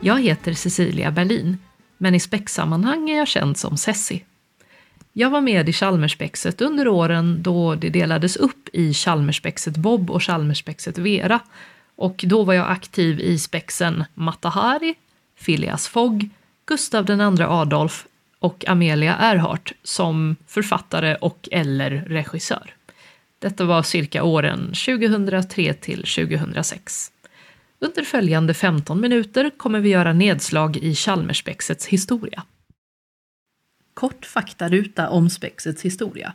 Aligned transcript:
Jag 0.00 0.22
heter 0.22 0.52
Cecilia 0.52 1.10
Berlin, 1.10 1.58
men 1.98 2.14
i 2.14 2.20
späcksammanhang 2.20 3.10
är 3.10 3.18
jag 3.18 3.28
känd 3.28 3.56
som 3.56 3.76
Sessi. 3.76 4.24
Jag 5.12 5.30
var 5.30 5.40
med 5.40 5.68
i 5.68 5.72
Chalmerspexet 5.72 6.60
under 6.60 6.88
åren 6.88 7.42
då 7.42 7.74
det 7.74 7.88
delades 7.88 8.36
upp 8.36 8.68
i 8.72 8.94
Chalmerspexet 8.94 9.76
Bob 9.76 10.10
och 10.10 10.22
Chalmerspexet 10.22 10.98
Vera. 10.98 11.40
Och 11.96 12.24
då 12.26 12.44
var 12.44 12.54
jag 12.54 12.70
aktiv 12.70 13.20
i 13.20 13.38
spexen 13.38 14.04
Matahari, 14.14 14.94
Phileas 15.44 15.88
Fogg, 15.88 16.30
Gustav 16.66 17.10
II 17.10 17.42
Adolf 17.42 18.06
och 18.38 18.64
Amelia 18.68 19.16
Earhart 19.16 19.72
som 19.82 20.36
författare 20.46 21.14
och 21.14 21.48
eller 21.52 21.90
regissör. 21.90 22.74
Detta 23.38 23.64
var 23.64 23.82
cirka 23.82 24.22
åren 24.22 24.66
2003 24.66 25.74
till 25.74 25.98
2006. 25.98 27.12
Under 27.80 28.02
följande 28.02 28.54
15 28.54 29.00
minuter 29.00 29.50
kommer 29.50 29.80
vi 29.80 29.88
göra 29.88 30.12
nedslag 30.12 30.76
i 30.76 30.94
Chalmersspexets 30.94 31.86
historia. 31.86 32.42
Kort 33.94 34.26
faktaruta 34.26 35.08
om 35.08 35.30
spexets 35.30 35.82
historia. 35.82 36.32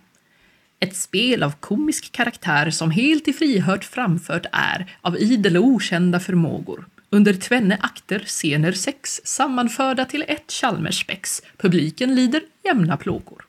Ett 0.80 0.96
spel 0.96 1.44
av 1.44 1.52
komisk 1.52 2.12
karaktär 2.12 2.70
som 2.70 2.92
helt 2.92 3.28
i 3.28 3.34
frihört 3.34 3.84
framfört 3.84 4.46
är 4.52 4.98
av 5.02 5.18
idel 5.18 5.58
och 5.58 5.64
okända 5.64 6.20
förmågor. 6.20 6.86
Under 7.10 7.34
tvenne 7.34 7.78
akter, 7.82 8.20
scener 8.20 8.72
sex, 8.72 9.22
sammanförda 9.24 10.06
till 10.06 10.26
ett 10.28 10.52
Chalmersspex. 10.52 11.42
Publiken 11.58 12.16
lider 12.16 12.42
jämna 12.64 12.98
plågor. 12.98 13.46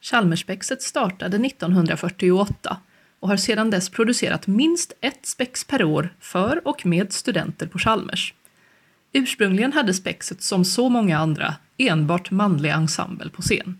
Chalmersspexet 0.00 0.82
startade 0.82 1.46
1948 1.46 2.76
och 3.24 3.30
har 3.30 3.36
sedan 3.36 3.70
dess 3.70 3.88
producerat 3.88 4.46
minst 4.46 4.92
ett 5.00 5.26
spex 5.26 5.64
per 5.64 5.84
år 5.84 6.14
för 6.20 6.68
och 6.68 6.86
med 6.86 7.12
studenter 7.12 7.66
på 7.66 7.78
Chalmers. 7.78 8.34
Ursprungligen 9.12 9.72
hade 9.72 9.94
spexet 9.94 10.42
som 10.42 10.64
så 10.64 10.88
många 10.88 11.18
andra 11.18 11.54
enbart 11.76 12.30
manlig 12.30 12.70
ensemble 12.70 13.30
på 13.30 13.42
scen. 13.42 13.78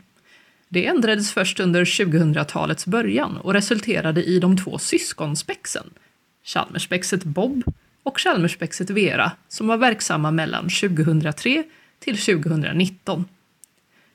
Det 0.69 0.87
ändrades 0.87 1.33
först 1.33 1.61
under 1.61 1.84
2000-talets 1.84 2.87
början 2.87 3.37
och 3.37 3.53
resulterade 3.53 4.25
i 4.25 4.39
de 4.39 4.56
två 4.56 4.78
syskonspexen, 4.78 5.91
Chalmersspexet 6.45 7.25
Bob 7.25 7.62
och 8.03 8.20
Chalmersspexet 8.20 8.91
Vera, 8.91 9.33
som 9.48 9.67
var 9.67 9.77
verksamma 9.77 10.31
mellan 10.31 10.69
2003 10.69 11.65
till 11.98 12.19
2019. 12.19 13.25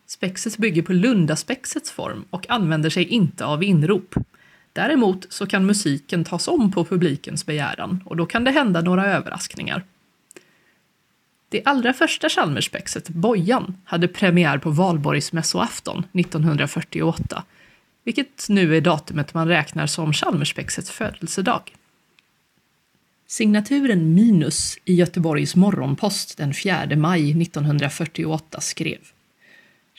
Spexet 0.07 0.57
bygger 0.57 0.81
på 0.81 0.93
Lundaspexets 0.93 1.91
form 1.91 2.25
och 2.29 2.49
använder 2.49 2.89
sig 2.89 3.03
inte 3.03 3.45
av 3.45 3.63
inrop. 3.63 4.15
Däremot 4.79 5.25
så 5.29 5.47
kan 5.47 5.65
musiken 5.65 6.23
tas 6.23 6.47
om 6.47 6.71
på 6.71 6.85
publikens 6.85 7.45
begäran 7.45 8.03
och 8.05 8.17
då 8.17 8.25
kan 8.25 8.43
det 8.43 8.51
hända 8.51 8.81
några 8.81 9.05
överraskningar. 9.05 9.83
Det 11.49 11.61
allra 11.65 11.93
första 11.93 12.29
Chalmerspexet, 12.29 13.09
Bojan, 13.09 13.77
hade 13.85 14.07
premiär 14.07 14.57
på 14.57 14.69
valborgsmässoafton 14.69 16.05
1948, 16.13 17.43
vilket 18.03 18.45
nu 18.49 18.77
är 18.77 18.81
datumet 18.81 19.33
man 19.33 19.47
räknar 19.47 19.87
som 19.87 20.13
Chalmerspexets 20.13 20.91
födelsedag. 20.91 21.61
Signaturen 23.27 24.13
Minus 24.13 24.77
i 24.85 24.93
Göteborgs 24.93 25.55
Morgonpost 25.55 26.37
den 26.37 26.53
4 26.53 26.95
maj 26.95 27.41
1948 27.41 28.61
skrev 28.61 28.99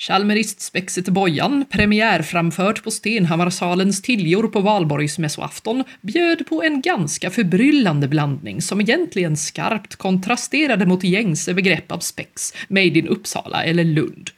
Chalmeristspexet 0.01 1.09
Bojan, 1.09 1.65
premiärframfört 1.71 2.85
på 2.85 2.91
Stenhammarsalens 2.91 4.03
Tiljor 4.03 4.49
på 4.49 4.61
valborgsmässoafton, 4.61 5.85
bjöd 6.01 6.47
på 6.47 6.63
en 6.63 6.81
ganska 6.81 7.31
förbryllande 7.31 8.09
blandning 8.09 8.63
som 8.63 8.81
egentligen 8.81 9.37
skarpt 9.37 9.97
kontrasterade 9.97 10.87
mot 10.87 11.05
gängse 11.05 11.55
begrepp 11.55 11.93
av 11.93 11.99
spex, 11.99 12.55
made 12.69 12.87
in 12.87 13.09
Uppsala 13.09 13.65
eller 13.65 13.85
Lund. 13.85 14.31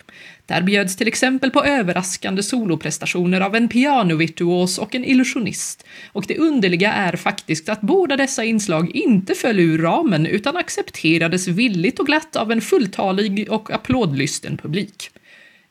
Där 0.46 0.62
bjöds 0.62 0.96
till 0.96 1.08
exempel 1.08 1.50
på 1.50 1.64
överraskande 1.64 2.42
soloprestationer 2.42 3.40
av 3.40 3.56
en 3.56 3.68
pianovirtuos 3.68 4.78
och 4.78 4.94
en 4.94 5.04
illusionist. 5.04 5.86
Och 6.12 6.24
det 6.28 6.38
underliga 6.38 6.92
är 6.92 7.16
faktiskt 7.16 7.68
att 7.68 7.80
båda 7.80 8.16
dessa 8.16 8.44
inslag 8.44 8.90
inte 8.96 9.34
föll 9.34 9.60
ur 9.60 9.78
ramen 9.78 10.26
utan 10.26 10.56
accepterades 10.56 11.48
villigt 11.48 12.00
och 12.00 12.06
glatt 12.06 12.36
av 12.36 12.52
en 12.52 12.60
fulltalig 12.60 13.46
och 13.50 13.70
applådlysten 13.70 14.56
publik. 14.56 15.10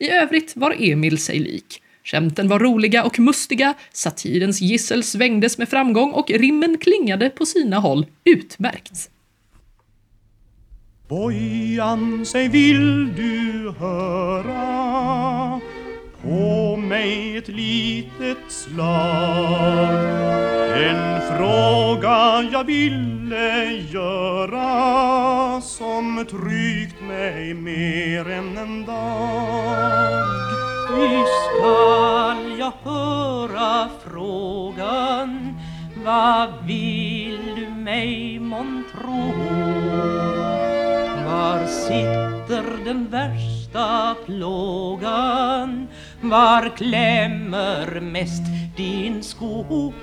I 0.01 0.09
övrigt 0.09 0.55
var 0.55 0.75
Emil 0.79 1.17
sig 1.17 1.39
lik. 1.39 1.81
Skämten 2.03 2.47
var 2.47 2.59
roliga 2.59 3.03
och 3.03 3.19
mustiga, 3.19 3.73
satirens 3.93 4.61
gissel 4.61 5.03
svängdes 5.03 5.57
med 5.57 5.69
framgång 5.69 6.11
och 6.11 6.29
rimmen 6.29 6.77
klingade 6.77 7.29
på 7.29 7.45
sina 7.45 7.79
håll 7.79 8.05
utmärkt. 8.23 9.09
Bojan, 11.07 12.25
säg 12.25 12.49
vill 12.49 13.15
du 13.15 13.73
höra 13.79 15.61
på 16.21 16.60
mig 16.91 17.37
ett 17.37 17.47
litet 17.47 18.37
slag 18.47 19.93
En 20.75 21.21
fråga 21.21 22.49
jag 22.51 22.63
ville 22.63 23.71
göra 23.91 25.61
som 25.61 26.25
tryckt 26.29 27.01
mig 27.01 27.53
mer 27.53 28.29
än 28.29 28.57
en 28.57 28.85
dag 28.85 30.11
Visst 30.95 31.43
skall 31.55 32.59
jag 32.59 32.73
höra 32.83 33.89
frågan 34.05 35.55
Vad 36.05 36.49
vill 36.65 37.55
du 37.55 37.69
mig 37.69 38.39
månntro? 38.39 39.33
Var 41.25 41.65
sitter 41.65 42.85
den 42.85 43.07
värsta 43.07 44.15
plågan? 44.25 45.87
Var 46.21 46.77
klämmer 46.77 47.99
mest 47.99 48.43
din 48.77 49.23
sko? 49.23 49.93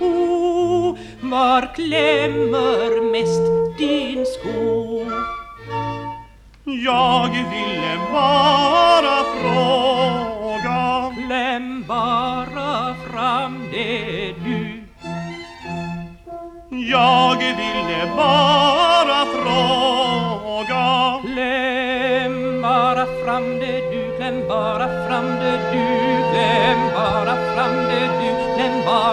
Var 1.21 1.75
klämmer 1.75 3.13
mest 3.13 3.79
din 3.79 4.25
sko? 4.27 5.07
Jag 6.65 7.29
ville 7.29 7.99
bara 8.13 9.25
fråga 9.41 9.89
Kläm 11.29 11.85
bara 11.89 12.95
fram 12.95 13.69
det 13.73 14.33
du 14.45 14.85
Jag 16.71 17.37
ville 17.39 18.17
bara 18.17 18.68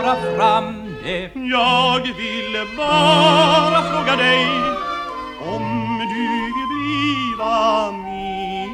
bara 0.05 0.15
fram 0.37 0.95
det. 1.03 1.31
Jag 1.33 1.99
ville 1.99 2.65
bara 2.77 3.81
fråga 3.81 4.15
dig 4.15 4.47
om 5.55 5.99
du 5.99 6.27
vill 6.55 6.67
bliva 6.73 7.91
min. 7.91 8.73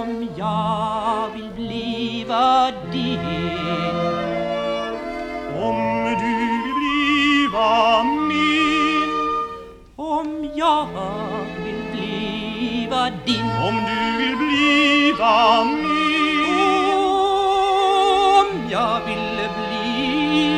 Om 0.00 0.28
jag 0.36 1.28
vill 1.34 1.50
bliva 1.56 2.70
din. 2.92 3.20
Om 5.62 6.04
du 6.20 6.34
vill 6.50 6.74
bliva 6.78 8.04
min. 8.04 9.10
Om 9.96 10.50
jag 10.54 10.86
vill 11.64 11.82
bliva 11.92 13.10
din. 13.26 13.50
Om 13.68 13.76
du 13.86 14.16
vill 14.18 14.36
bliva 14.36 15.64
min. 15.64 15.94
Om 18.40 18.70
jag 18.70 19.00
ville 19.06 19.23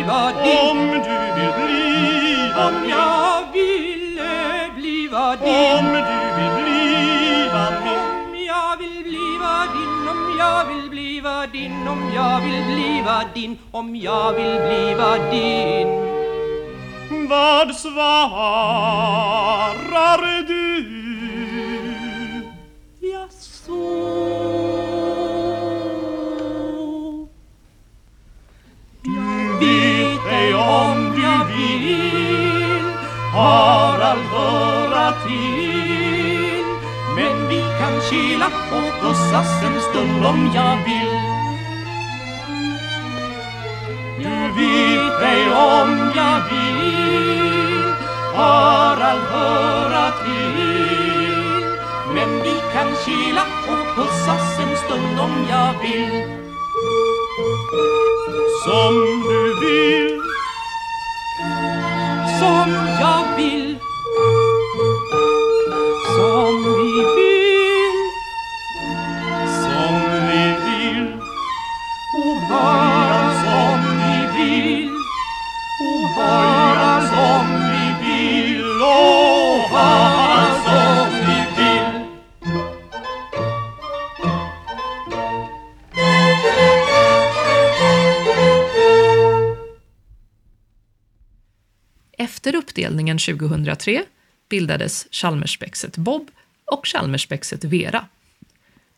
bliva 0.06 0.32
din 0.44 0.70
Om 0.70 0.78
du 0.92 1.18
vill 1.36 1.52
bliva 1.66 2.66
Om 2.66 2.74
jag 2.88 3.52
ville 3.52 4.70
bliva 4.76 5.30
Om 5.30 5.36
din 5.44 5.86
du 5.92 6.18
vill 6.36 6.52
bliva 6.62 7.64
min. 7.84 8.00
Om 8.18 8.34
jag 8.46 8.76
vill 8.78 8.98
bliva 9.04 9.54
din. 9.74 10.08
Om 10.08 10.20
jag 10.38 10.64
vill 10.64 10.88
bliva 10.90 11.46
din. 11.46 11.88
Om 11.88 12.12
jag 12.14 12.40
vill 12.40 12.64
bliva 12.64 13.24
din. 13.34 13.58
Om 13.70 13.96
jag 13.96 14.32
vill 14.32 14.60
bliva 14.68 15.18
din. 15.30 15.88
Vad 17.28 17.76
svarar 17.76 19.12
du? 20.46 20.65
Harald 33.36 34.26
höra 34.32 35.12
till 35.26 36.64
Men 37.16 37.48
vi 37.48 37.60
kan 37.78 38.00
kila 38.10 38.46
och 38.46 39.00
pussas 39.00 39.62
en 39.62 39.80
stund 39.80 40.26
om 40.26 40.50
jag 40.54 40.76
vill 40.84 41.16
Du 44.18 44.34
vet 44.58 45.22
ej 45.22 45.50
om 45.50 46.12
jag 46.14 46.40
vill 46.50 47.82
Harald 48.34 49.22
höra 49.22 50.10
till. 50.24 51.64
Men 52.14 52.42
vi 52.42 52.54
kan 52.72 52.88
kila 53.04 53.42
och 53.68 53.96
pussas 53.96 54.58
en 54.58 54.76
stund 54.76 55.20
om 55.20 55.46
jag 55.50 55.72
vill. 55.82 56.36
som 58.64 58.94
du 59.28 59.66
vill 59.66 60.15
som 62.66 62.74
jag 62.74 63.36
Efter 92.18 92.56
uppdelningen 92.56 93.18
2003 93.18 94.04
bildades 94.48 95.06
Chalmerspexet 95.10 95.96
Bob 95.96 96.30
och 96.64 96.86
Chalmerspexet 96.86 97.64
Vera. 97.64 98.06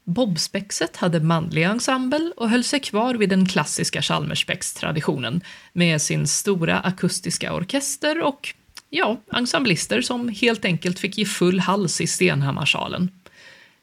Bobspexet 0.05 0.97
hade 0.97 1.21
manlig 1.21 1.63
ensemble 1.63 2.33
och 2.37 2.51
höll 2.51 2.65
sig 2.65 2.81
kvar 2.81 3.15
vid 3.15 3.29
den 3.29 3.49
klassiska 3.49 4.03
Chalmerspex-traditionen 4.03 5.41
med 5.73 6.03
sin 6.03 6.27
stora 6.27 6.81
akustiska 6.81 7.55
orkester 7.55 8.23
och, 8.23 8.55
ja, 8.91 9.21
ensemblister 9.33 10.01
som 10.01 10.29
helt 10.29 10.65
enkelt 10.65 10.99
fick 10.99 11.19
ge 11.19 11.25
full 11.25 11.61
hals 11.61 12.01
i 12.01 12.07
Stenhammarsalen. 12.07 13.11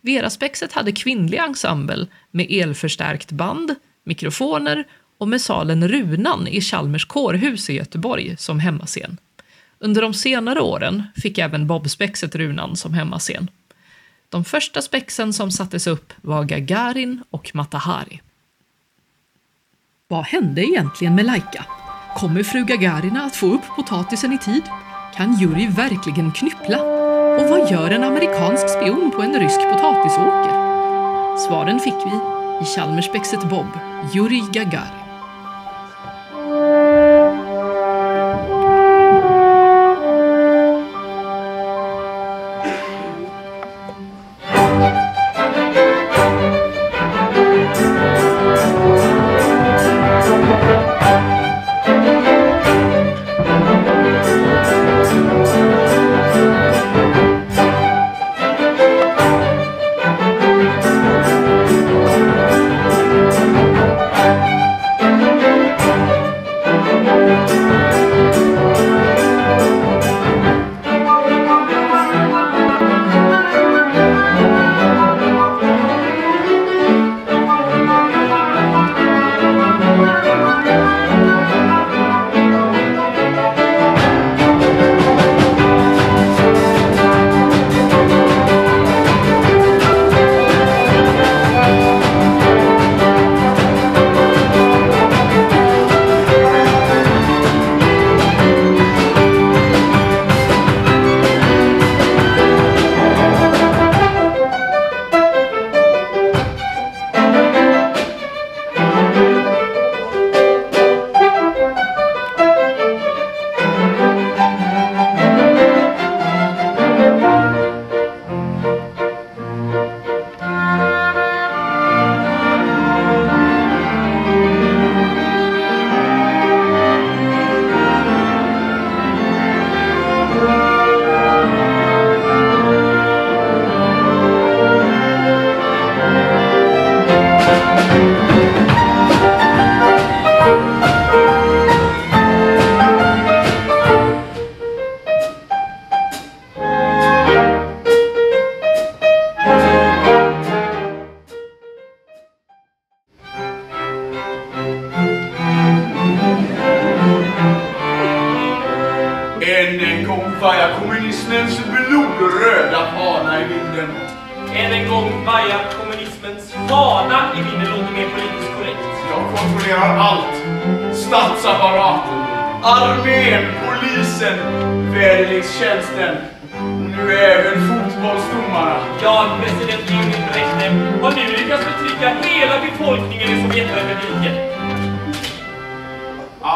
Veraspexet 0.02 0.74
hade 0.74 0.92
kvinnlig 0.92 1.38
ensemble 1.38 2.08
med 2.31 2.48
elförstärkt 2.50 3.31
band, 3.31 3.76
mikrofoner 4.04 4.84
och 5.18 5.28
med 5.28 5.42
salen 5.42 5.88
Runan 5.88 6.48
i 6.48 6.62
Chalmers 6.62 7.06
kårhus 7.06 7.70
i 7.70 7.74
Göteborg 7.74 8.38
som 8.38 8.60
hemmascen. 8.60 9.18
Under 9.86 10.02
de 10.02 10.14
senare 10.14 10.62
åren 10.62 11.04
fick 11.16 11.38
även 11.38 11.68
Bobspexet 11.68 12.36
Runan 12.36 12.76
som 12.76 12.94
hemmascen. 12.94 13.50
De 14.30 14.46
första 14.46 14.82
spexen 14.82 15.34
som 15.34 15.52
sattes 15.52 15.88
upp 15.88 16.14
var 16.22 16.44
Gagarin 16.44 17.24
och 17.30 17.52
Matahari. 17.54 18.22
Vad 20.08 20.26
hände 20.26 20.66
egentligen 20.66 21.16
med 21.16 21.26
Laika? 21.26 21.66
Kommer 22.16 22.44
fru 22.44 22.64
Gagarina 22.64 23.24
att 23.24 23.36
få 23.36 23.46
upp 23.46 23.68
potatisen 23.76 24.34
i 24.34 24.38
tid? 24.38 24.64
Kan 25.16 25.40
Juri 25.40 25.68
verkligen 25.68 26.31
knyppla? 26.31 26.81
Och 27.40 27.50
vad 27.50 27.72
gör 27.72 27.92
en 27.92 28.04
amerikansk 28.04 28.70
spion 28.70 29.12
på 29.12 29.22
en 29.22 29.40
rysk 29.40 29.60
potatisåker? 29.60 30.56
Svaren 31.38 31.80
fick 31.80 31.94
vi 31.94 32.16
i 32.62 32.66
Chalmerspexet 32.76 33.50
Bob, 33.50 33.70
Juri 34.14 34.44
Gagarin. 34.52 35.05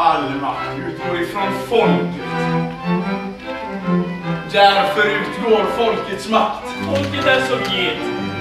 All 0.02 0.34
makt 0.40 0.78
utgår 0.78 1.20
ifrån 1.20 1.52
folket. 1.68 2.26
Därför 4.52 5.06
utgår 5.06 5.64
folkets 5.76 6.28
makt. 6.28 6.64
Folket 6.86 7.26
är 7.26 7.40
Sovjet 7.40 7.98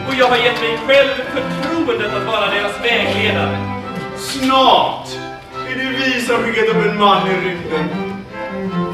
och 0.07 0.15
jag 0.15 0.25
har 0.27 0.37
gett 0.37 0.61
mig 0.61 0.77
själv 0.87 1.09
förtroendet 1.09 2.13
att 2.13 2.27
vara 2.27 2.45
deras 2.45 2.85
vägledare. 2.85 3.57
Snart 4.17 5.07
är 5.69 5.75
det 5.75 6.05
vi 6.05 6.21
som 6.21 6.43
skickat 6.43 6.69
upp 6.69 6.85
en 6.85 6.99
man 6.99 7.27
i 7.27 7.33
rymden. 7.33 7.89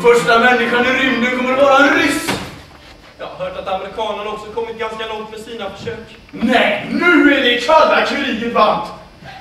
Första 0.01 0.39
människan 0.39 0.85
i 0.85 0.89
rymden 0.89 1.37
kommer 1.37 1.53
att 1.53 1.63
vara 1.63 1.87
en 1.87 1.95
ryss. 1.95 2.39
Jag 3.19 3.25
har 3.25 3.45
hört 3.45 3.57
att 3.57 3.67
amerikanerna 3.67 4.29
också 4.29 4.51
kommit 4.51 4.79
ganska 4.79 5.07
långt 5.07 5.31
med 5.31 5.39
sina 5.39 5.69
försök. 5.69 6.17
Nej, 6.31 6.87
nu 6.91 7.35
är 7.35 7.41
det 7.43 7.65
kalla 7.67 8.05
kriget 8.05 8.53
varmt. 8.53 8.87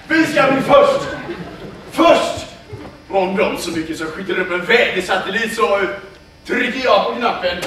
Vi 0.08 0.26
ska 0.26 0.52
bli 0.52 0.60
först. 0.60 1.08
Först! 1.92 2.43
Om 3.14 3.36
de 3.36 3.58
så 3.58 3.70
mycket 3.70 3.98
som 3.98 4.06
skickar 4.06 4.38
upp 4.38 4.50
en 4.50 4.66
vädersatellit 4.66 5.54
så 5.54 5.80
trycker 6.44 6.84
jag 6.84 7.06
på 7.06 7.20
knappen. 7.20 7.62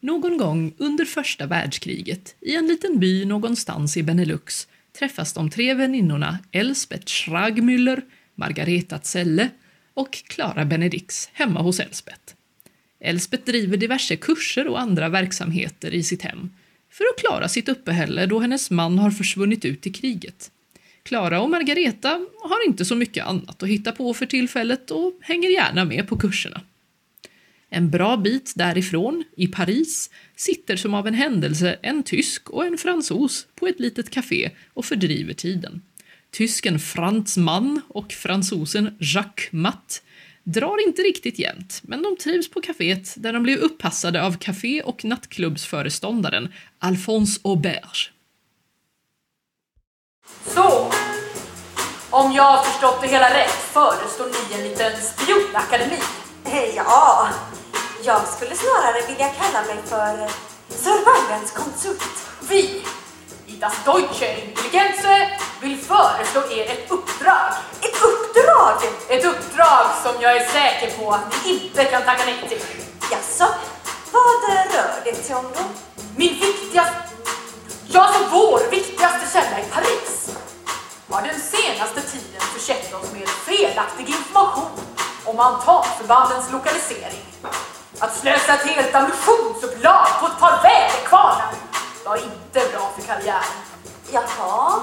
Någon 0.00 0.38
gång 0.38 0.74
under 0.78 1.04
första 1.04 1.46
världskriget, 1.46 2.36
i 2.40 2.56
en 2.56 2.66
liten 2.66 2.98
by 2.98 3.24
någonstans 3.24 3.96
i 3.96 4.02
Benelux, 4.02 4.68
träffas 4.98 5.32
de 5.32 5.50
tre 5.50 5.74
väninnorna 5.74 6.38
Elsbeth 6.52 7.06
Schragmüller, 7.06 8.02
Margareta 8.34 8.98
Zelle 8.98 9.48
och 9.94 10.12
Clara 10.12 10.64
Benedix 10.64 11.28
hemma 11.32 11.62
hos 11.62 11.80
Elsbeth. 11.80 12.34
Elsbeth 13.00 13.44
driver 13.44 13.76
diverse 13.76 14.16
kurser 14.16 14.68
och 14.68 14.80
andra 14.80 15.08
verksamheter 15.08 15.94
i 15.94 16.02
sitt 16.02 16.22
hem 16.22 16.50
för 16.90 17.04
att 17.04 17.20
klara 17.20 17.48
sitt 17.48 17.68
uppehälle 17.68 18.26
då 18.26 18.40
hennes 18.40 18.70
man 18.70 18.98
har 18.98 19.10
försvunnit 19.10 19.64
ut 19.64 19.86
i 19.86 19.92
kriget. 19.92 20.50
Klara 21.06 21.40
och 21.40 21.50
Margareta 21.50 22.20
har 22.42 22.66
inte 22.66 22.84
så 22.84 22.94
mycket 22.94 23.26
annat 23.26 23.62
att 23.62 23.68
hitta 23.68 23.92
på 23.92 24.14
för 24.14 24.26
tillfället 24.26 24.90
och 24.90 25.12
hänger 25.20 25.48
gärna 25.50 25.84
med 25.84 26.08
på 26.08 26.16
kurserna. 26.16 26.60
En 27.70 27.90
bra 27.90 28.16
bit 28.16 28.52
därifrån, 28.56 29.24
i 29.36 29.46
Paris, 29.46 30.10
sitter 30.36 30.76
som 30.76 30.94
av 30.94 31.06
en 31.06 31.14
händelse 31.14 31.78
en 31.82 32.02
tysk 32.02 32.50
och 32.50 32.66
en 32.66 32.78
fransos 32.78 33.46
på 33.54 33.66
ett 33.66 33.80
litet 33.80 34.10
café 34.10 34.50
och 34.74 34.84
fördriver 34.84 35.34
tiden. 35.34 35.82
Tysken 36.30 36.78
Franz 36.78 37.36
Mann 37.36 37.80
och 37.88 38.12
fransosen 38.12 38.96
Jacques 39.00 39.52
Matt 39.52 40.02
drar 40.44 40.86
inte 40.86 41.02
riktigt 41.02 41.38
jämnt, 41.38 41.80
men 41.84 42.02
de 42.02 42.16
trivs 42.16 42.50
på 42.50 42.60
kaféet 42.60 43.14
där 43.16 43.32
de 43.32 43.42
blev 43.42 43.58
uppassade 43.58 44.22
av 44.22 44.38
café 44.38 44.82
och 44.82 45.04
nattklubbsföreståndaren 45.04 46.52
Alphonse 46.78 47.40
Auberge. 47.44 48.15
Så, 50.46 50.90
om 52.10 52.32
jag 52.32 52.42
har 52.42 52.62
förstått 52.62 53.00
det 53.00 53.08
hela 53.08 53.34
rätt 53.34 53.52
föreslår 53.72 54.26
ni 54.26 54.54
en 54.54 54.68
liten 54.68 54.92
spionakademi. 55.02 55.98
Ja, 56.76 57.28
jag 58.02 58.28
skulle 58.28 58.56
snarare 58.56 59.06
vilja 59.06 59.28
kalla 59.28 59.66
mig 59.66 59.76
för 59.86 60.30
survivalskonsult. 60.68 62.02
Vi, 62.48 62.84
i 63.46 63.56
Das 63.56 63.74
Deutsche 63.84 64.40
Intelligenze, 64.44 65.30
vill 65.60 65.78
föreslå 65.78 66.40
er 66.50 66.70
ett 66.70 66.90
uppdrag. 66.90 67.52
Ett 67.80 68.02
uppdrag? 68.02 68.76
Ett 69.08 69.24
uppdrag 69.24 69.86
som 70.02 70.22
jag 70.22 70.36
är 70.36 70.46
säker 70.48 70.98
på 70.98 71.10
att 71.12 71.44
ni 71.44 71.52
inte 71.52 71.84
kan 71.84 72.02
tacka 72.02 72.24
nej 72.24 72.48
till. 72.48 72.60
Jaså, 73.10 73.54
vad 74.12 74.50
rör 74.74 75.04
det 75.04 75.14
sig 75.14 75.36
om 75.36 75.44
då? 75.54 75.62
Min 76.16 76.40
viktigaste, 76.40 76.94
ja 77.88 78.12
så 78.12 78.28
vår 78.30 78.70
viktigaste 78.70 79.26
källa 79.32 79.60
i 79.60 79.64
Paris 79.70 80.36
har 81.08 81.22
den 81.22 81.40
senaste 81.40 82.00
tiden 82.00 82.40
försett 82.40 82.94
oss 82.94 83.12
med 83.12 83.28
felaktig 83.28 84.08
information 84.08 84.70
om 85.24 85.40
antanförbandens 85.40 86.52
lokalisering. 86.52 87.24
Att 87.98 88.16
slösa 88.16 88.54
ett 88.54 88.66
helt 88.66 88.94
ammunitionsupplag 88.94 90.06
på 90.20 90.26
ett 90.26 90.38
par 90.40 90.62
väderkvarnar 90.62 91.54
var 92.04 92.16
inte 92.16 92.72
bra 92.72 92.90
för 92.96 93.02
karriären. 93.06 93.56
Jaha, 94.12 94.80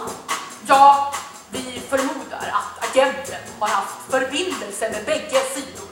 Ja, 0.68 1.14
vi 1.50 1.82
förmodar 1.90 2.54
att 2.54 2.90
agenten 2.90 3.42
har 3.60 3.68
haft 3.68 4.12
förbindelse 4.12 4.90
med 4.90 5.06
bägge 5.06 5.40
sidor. 5.54 5.83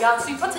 Kartlägga 0.00 0.40
hans 0.40 0.57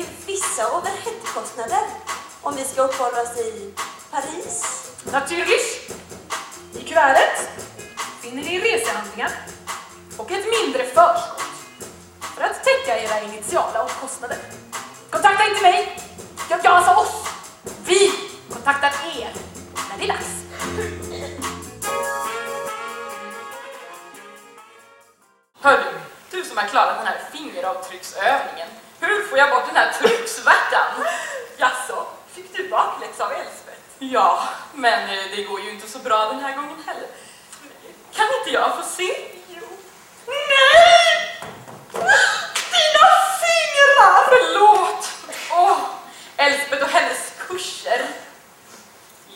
ju 0.00 0.06
vissa 0.26 0.76
overheadkostnader 0.76 1.84
om 2.42 2.56
vi 2.56 2.64
ska 2.64 2.82
uppehålla 2.82 3.22
oss 3.22 3.38
i 3.38 3.74
Paris. 4.10 4.90
Naturligt. 5.12 5.92
I 6.74 6.82
kuvertet 6.88 7.50
finner 8.22 8.42
ni 8.42 8.60
resehandlingar 8.60 9.30
och 10.16 10.30
ett 10.30 10.44
mindre 10.60 10.84
förskott 10.84 11.42
för 12.20 12.42
att 12.42 12.64
täcka 12.64 12.98
era 12.98 13.20
initiala 13.20 13.82
omkostnader. 13.82 14.38
Kontakta 15.10 15.44
inte 15.48 15.62
mig! 15.62 15.98
Jag, 16.50 16.60
jag 16.64 16.84
sa 16.84 17.00
oss! 17.00 17.26
Vi 17.86 18.12
kontaktar 18.50 18.92
er 19.16 19.32
när 19.90 19.98
det 19.98 20.04
är 20.04 20.08
dags. 20.08 20.26
Hörru, 25.60 25.92
du 26.30 26.44
som 26.44 26.56
har 26.56 26.64
klarat 26.64 26.96
den 26.98 27.06
här 27.06 27.20
fingeravtrycksövningen. 27.32 28.68
Hur 29.10 29.24
får 29.24 29.38
jag 29.38 29.50
bort 29.50 29.66
den 29.66 29.76
här 29.76 29.92
trycksvärtan? 29.92 31.04
Jaså, 31.56 32.06
fick 32.32 32.56
du 32.56 32.68
bakläxa 32.68 33.24
av 33.26 33.32
Elsbeth? 33.32 33.80
Ja, 33.98 34.48
men 34.74 35.10
eh, 35.10 35.24
det 35.36 35.42
går 35.42 35.60
ju 35.60 35.70
inte 35.70 35.88
så 35.88 35.98
bra 35.98 36.26
den 36.26 36.40
här 36.40 36.56
gången 36.56 36.82
heller. 36.86 37.08
Kan 38.12 38.26
inte 38.38 38.50
jag 38.50 38.76
få 38.76 38.82
se? 38.82 39.16
Jo. 39.48 39.66
Nej! 40.26 41.40
Dina 42.72 43.08
fingrar! 43.42 44.28
Förlåt! 44.28 45.10
Åh, 45.50 45.78
Elsbeth 46.36 46.82
och 46.82 46.90
hennes 46.90 47.32
kurser. 47.48 48.06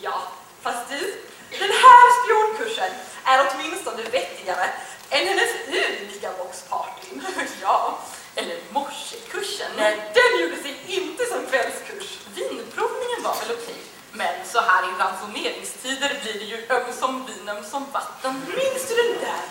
Ja, 0.01 0.21
fast 0.61 0.89
du, 0.89 1.21
den 1.59 1.71
här 1.71 2.23
spionkursen 2.23 2.91
är 3.25 3.47
åtminstone 3.47 4.03
vettigare 4.03 4.69
än 5.09 5.27
hennes 5.27 5.49
övriga 5.67 6.31
boxpartyn. 6.37 7.25
Ja, 7.61 7.99
eller 8.35 8.57
morsekursen. 8.71 9.71
Nej, 9.77 10.11
den 10.13 10.41
gjorde 10.41 10.61
sig 10.63 10.77
inte 10.87 11.25
som 11.25 11.45
kvällskurs. 11.51 12.19
Vinprovningen 12.35 13.23
var 13.23 13.35
väl 13.41 13.57
okej. 13.57 13.75
Men 14.11 14.35
så 14.45 14.59
här 14.61 14.83
i 14.83 14.91
ransoneringstider 14.99 16.11
blir 16.21 16.33
det 16.33 16.45
ju 16.45 16.65
ömsom 16.69 17.25
vin, 17.25 17.49
ömsom 17.49 17.85
vatten. 17.91 18.33
Minns 18.47 18.87
du 18.89 18.95
den 18.95 19.21
där? 19.21 19.43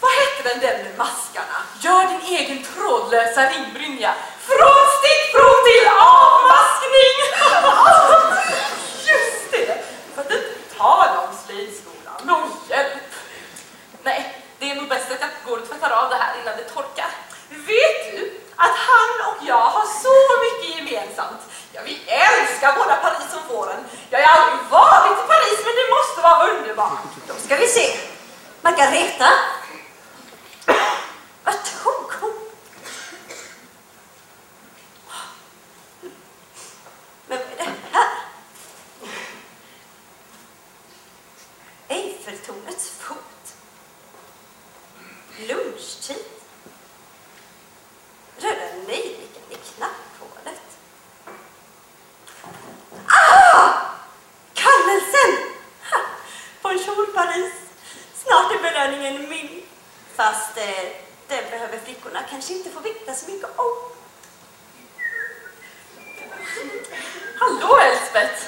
Vad 0.00 0.10
hette 0.10 0.48
den 0.48 0.60
där 0.60 0.84
med 0.84 0.98
maskarna? 0.98 1.58
Gör 1.80 2.06
din 2.06 2.38
egen 2.38 2.62
trådlösa 2.62 3.50
ringbrynja. 3.50 4.14
Från 4.38 4.82
stickprov 4.98 5.56
till 5.68 5.88
avmaskning! 5.88 7.16
Just 9.10 9.50
det! 9.50 9.84
För 10.14 10.20
att 10.20 10.30
inte 10.30 10.54
tala 10.78 11.20
om 11.20 11.36
slöjdskolan. 11.46 12.20
Någon 12.22 12.50
hjälp! 12.68 13.02
Nej, 14.02 14.42
det 14.58 14.70
är 14.70 14.74
nog 14.74 14.88
bäst 14.88 15.10
att 15.12 15.20
jag 15.20 15.30
går 15.46 15.58
och 15.58 15.68
tvättar 15.68 15.90
av 15.90 16.10
det 16.10 16.16
här 16.16 16.40
innan 16.42 16.56
det 16.56 16.64
torkar. 16.64 17.10
Vet 17.48 18.12
du 18.12 18.40
att 18.64 18.76
han 18.88 19.10
och 19.28 19.40
jag 19.46 19.66
har 19.76 19.86
så 20.04 20.16
mycket 20.44 20.76
gemensamt? 20.76 21.40
Ja, 21.72 21.80
vi 21.84 21.94
älskar 22.06 22.76
båda 22.76 22.96
Paris 22.96 23.34
om 23.34 23.56
våren. 23.56 23.84
Jag 24.10 24.18
har 24.18 24.42
aldrig 24.42 24.70
varit 24.70 25.18
i 25.24 25.26
Paris, 25.26 25.58
men 25.64 25.74
det 25.80 25.88
måste 25.96 26.20
vara 26.22 26.50
underbart. 26.50 26.98
Då 27.28 27.34
ska 27.34 27.56
vi 27.56 27.68
se. 27.68 27.98
Margareta? 28.60 29.28
Vad 31.44 31.54
tog 31.54 32.12
hon? 32.20 32.34
Men 37.26 37.38
vad 37.38 37.66
är 37.66 37.72
det 37.72 37.98
här? 37.98 38.08
Eiffeltornets 41.88 42.90
fot. 42.90 43.54
Lunchtid. 45.38 46.24
Röda 48.42 48.66
nejlikan 48.86 49.42
i 49.50 49.54
knapphålet. 49.54 50.62
Ah! 53.06 53.70
Kallelsen! 54.54 55.32
Ha! 55.90 55.98
Bonjour 56.62 57.12
Paris! 57.12 57.52
Snart 58.14 58.52
är 58.52 58.62
belöningen 58.62 59.28
min. 59.28 59.62
Fast 60.16 60.56
eh, 60.56 60.84
den 61.28 61.50
behöver 61.50 61.78
flickorna 61.78 62.22
kanske 62.30 62.52
inte 62.52 62.70
få 62.70 62.80
veta 62.80 63.14
så 63.14 63.30
mycket 63.30 63.58
om. 63.58 63.76
Hallå 67.38 67.76
Elsbeth! 67.76 68.44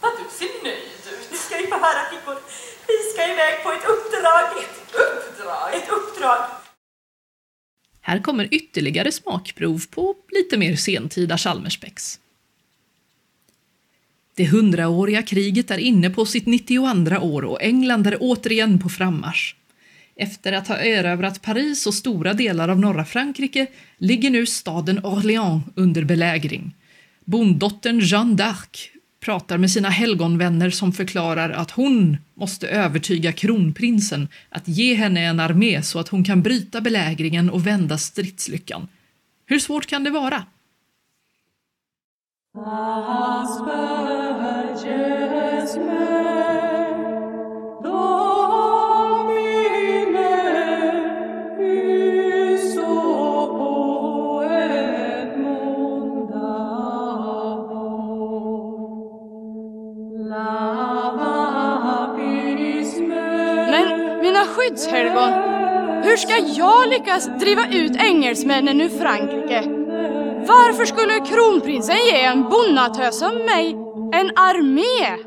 Vad 0.00 0.12
ser 0.30 0.62
nöjd 0.64 1.06
ut. 1.12 1.30
Nu 1.30 1.36
ska 1.36 1.56
vi 1.56 1.66
få 1.66 1.76
höra 1.76 2.08
flickor. 2.08 2.38
Vi 2.86 3.12
ska 3.12 3.26
iväg 3.26 3.62
på 3.62 3.72
ett 3.72 3.84
uppdrag. 3.84 4.58
Ett 4.58 4.94
Uppdrag. 4.94 5.74
Ett 5.74 5.88
uppdrag. 5.88 6.46
Här 8.06 8.18
kommer 8.18 8.48
ytterligare 8.54 9.12
smakprov 9.12 9.86
på 9.90 10.14
lite 10.32 10.58
mer 10.58 10.76
sentida 10.76 11.38
Chalmerspex. 11.38 12.20
Det 14.36 14.46
hundraåriga 14.46 15.22
kriget 15.22 15.70
är 15.70 15.78
inne 15.78 16.10
på 16.10 16.26
sitt 16.26 16.46
92 16.46 16.82
år 17.20 17.44
och 17.44 17.62
England 17.62 18.06
är 18.06 18.16
återigen 18.20 18.78
på 18.78 18.88
frammarsch. 18.88 19.56
Efter 20.16 20.52
att 20.52 20.68
ha 20.68 20.78
erövrat 20.78 21.42
Paris 21.42 21.86
och 21.86 21.94
stora 21.94 22.34
delar 22.34 22.68
av 22.68 22.80
norra 22.80 23.04
Frankrike 23.04 23.66
ligger 23.98 24.30
nu 24.30 24.46
staden 24.46 25.04
Orléans 25.04 25.64
under 25.74 26.04
belägring. 26.04 26.74
Bonddottern 27.24 28.00
Jeanne 28.00 28.36
d'Arc 28.36 28.88
pratar 29.24 29.58
med 29.58 29.70
sina 29.70 29.88
helgonvänner 29.88 30.70
som 30.70 30.92
förklarar 30.92 31.50
att 31.50 31.70
hon 31.70 32.16
måste 32.34 32.68
övertyga 32.68 33.32
kronprinsen 33.32 34.28
att 34.50 34.68
ge 34.68 34.94
henne 34.94 35.20
en 35.20 35.40
armé 35.40 35.82
så 35.82 35.98
att 35.98 36.08
hon 36.08 36.24
kan 36.24 36.42
bryta 36.42 36.80
belägringen 36.80 37.50
och 37.50 37.66
vända 37.66 37.98
stridslyckan. 37.98 38.88
Hur 39.46 39.58
svårt 39.58 39.86
kan 39.86 40.04
det 40.04 40.10
vara? 40.10 40.44
Men 42.54 42.64
skyddshelgon, 64.64 65.32
hur 66.04 66.16
ska 66.16 66.34
jag 66.38 66.88
lyckas 66.88 67.26
driva 67.38 67.62
ut 67.72 67.96
engelsmännen 67.96 68.80
ur 68.80 68.88
Frankrike? 68.88 69.62
Varför 70.46 70.84
skulle 70.84 71.20
kronprinsen 71.20 71.96
ge 71.96 72.20
en 72.20 72.42
bonnatös 72.42 73.18
som 73.18 73.34
mig 73.34 73.76
en 74.12 74.30
armé? 74.36 75.18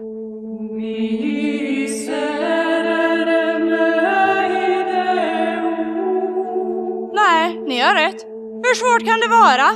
Nej, 7.14 7.62
ni 7.68 7.80
har 7.80 7.96
rätt. 7.96 8.24
Hur 8.64 8.76
svårt 8.76 9.06
kan 9.06 9.20
det 9.20 9.28
vara? 9.28 9.70